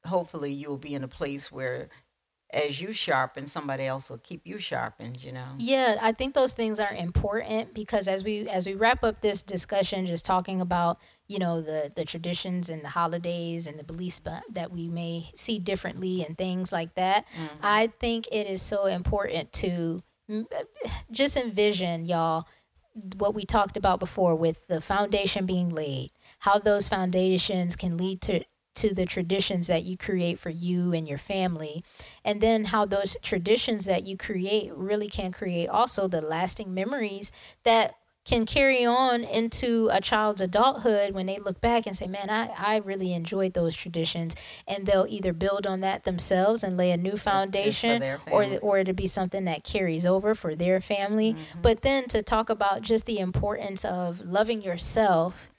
[0.07, 1.89] hopefully you'll be in a place where,
[2.53, 5.23] as you sharpen, somebody else will keep you sharpened.
[5.23, 5.47] You know.
[5.59, 9.43] Yeah, I think those things are important because as we as we wrap up this
[9.43, 14.21] discussion, just talking about you know the the traditions and the holidays and the beliefs
[14.51, 17.27] that we may see differently and things like that,
[17.63, 20.43] I think it is so important to Uh,
[21.11, 22.47] just envision y'all
[23.17, 26.11] what we talked about before with the foundation being laid,
[26.41, 28.45] how those foundations can lead to
[28.75, 31.85] to the traditions that you create for you and your family,
[32.25, 37.31] and then how those traditions that you create really can create also the lasting memories
[37.65, 37.95] that
[38.25, 42.49] can carry on into a child's adulthood when they look back and say, Man, I,
[42.57, 44.35] I really enjoyed those traditions.
[44.67, 48.93] And they'll either build on that themselves and lay a new foundation or, or to
[48.95, 51.37] be something that carries over for their family.
[51.61, 55.51] But then to talk about just the importance of loving yourself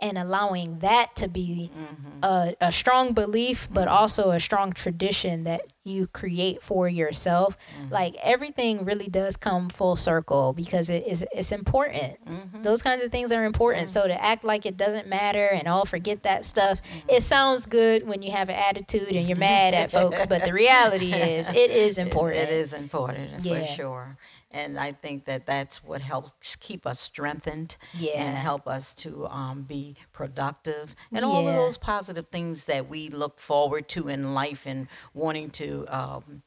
[0.00, 2.18] and allowing that to be mm-hmm.
[2.22, 3.96] a, a strong belief, but mm-hmm.
[3.96, 7.56] also a strong tradition that you create for yourself.
[7.78, 7.92] Mm-hmm.
[7.92, 12.16] Like everything really does come full circle because it is it's important.
[12.62, 13.88] Those kinds of things are important.
[13.90, 18.06] So to act like it doesn't matter and all forget that stuff, it sounds good
[18.06, 21.70] when you have an attitude and you're mad at folks, but the reality is it
[21.70, 22.42] is It- important.
[22.42, 23.60] it is important Yeah.
[23.60, 24.16] for sure.
[24.54, 28.22] And I think that that's what helps keep us strengthened Yeah.
[28.24, 33.08] and help us to um, be productive and all of those positive things that we
[33.08, 36.42] look forward to in life and wanting to um,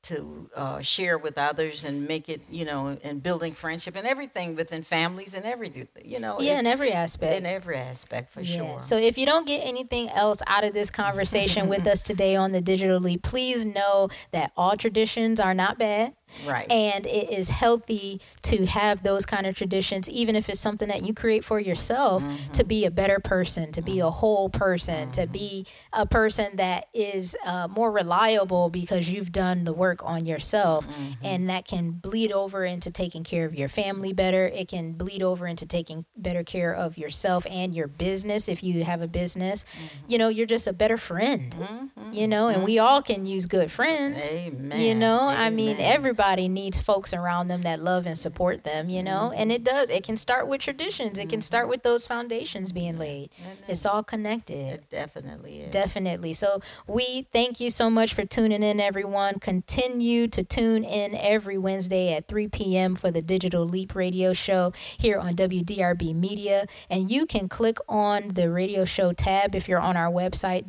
[0.00, 4.54] to uh, share with others and make it, you know, and building friendship and everything
[4.54, 7.34] within families and everything, you know, yeah, in, in every aspect.
[7.36, 8.56] in every aspect for Yeah.
[8.58, 8.78] sure.
[8.80, 12.52] So if you don't get anything else out of this conversation with us today on
[12.52, 16.14] the Digital Leap, please know that all traditions are not bad.
[16.46, 16.70] Right.
[16.70, 21.02] And it is healthy to have those kind of traditions, even if it's something that
[21.02, 22.52] you create for yourself, mm-hmm.
[22.52, 25.32] to be a better person, to be a whole person, to mm-hmm.
[25.32, 30.86] be a person that is uh, more reliable because you've done the work on yourself.
[30.86, 31.12] Mm-hmm.
[31.22, 34.46] And that can bleed over into taking care of your family better.
[34.46, 38.84] It can bleed over into taking better care of yourself and your business if you
[38.84, 39.64] have a business.
[40.06, 41.54] You know, you're just a better friend,
[42.12, 44.24] you know, and we all can use good friends.
[44.34, 44.80] Amen.
[44.80, 45.94] You know, I mean, Amen.
[46.18, 49.40] Everybody needs folks around them that love and support them, you know, mm-hmm.
[49.40, 49.88] and it does.
[49.88, 51.70] It can start with traditions, it can start mm-hmm.
[51.70, 53.30] with those foundations being laid.
[53.68, 54.74] It's all connected.
[54.74, 55.72] It definitely is.
[55.72, 56.32] Definitely.
[56.32, 59.38] So we thank you so much for tuning in, everyone.
[59.38, 62.96] Continue to tune in every Wednesday at 3 p.m.
[62.96, 66.66] for the Digital Leap Radio Show here on WDRB Media.
[66.90, 70.66] And you can click on the radio show tab if you're on our website,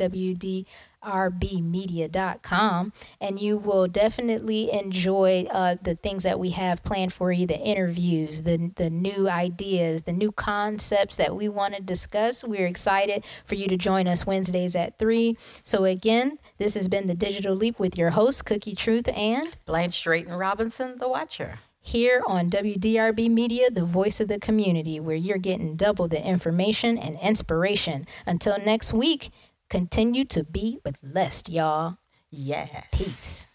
[1.04, 7.46] WDRBmedia.com, and you will definitely enjoy uh, the things that we have planned for you
[7.46, 12.44] the interviews, the, the new ideas, the new concepts that we want to discuss.
[12.44, 15.38] We're excited for you to join us Wednesdays at 3.
[15.64, 20.04] So, again, this has been the Digital Leap with your host, Cookie Truth, and Blanche
[20.04, 21.60] Drayton Robinson, the Watcher.
[21.82, 26.98] here on WDRB Media, the voice of the community, where you're getting double the information
[26.98, 28.06] and inspiration.
[28.28, 29.32] Until next week,
[29.70, 31.98] continue to be blessed, y'all.
[32.32, 32.88] Yes.
[32.92, 33.49] Peace.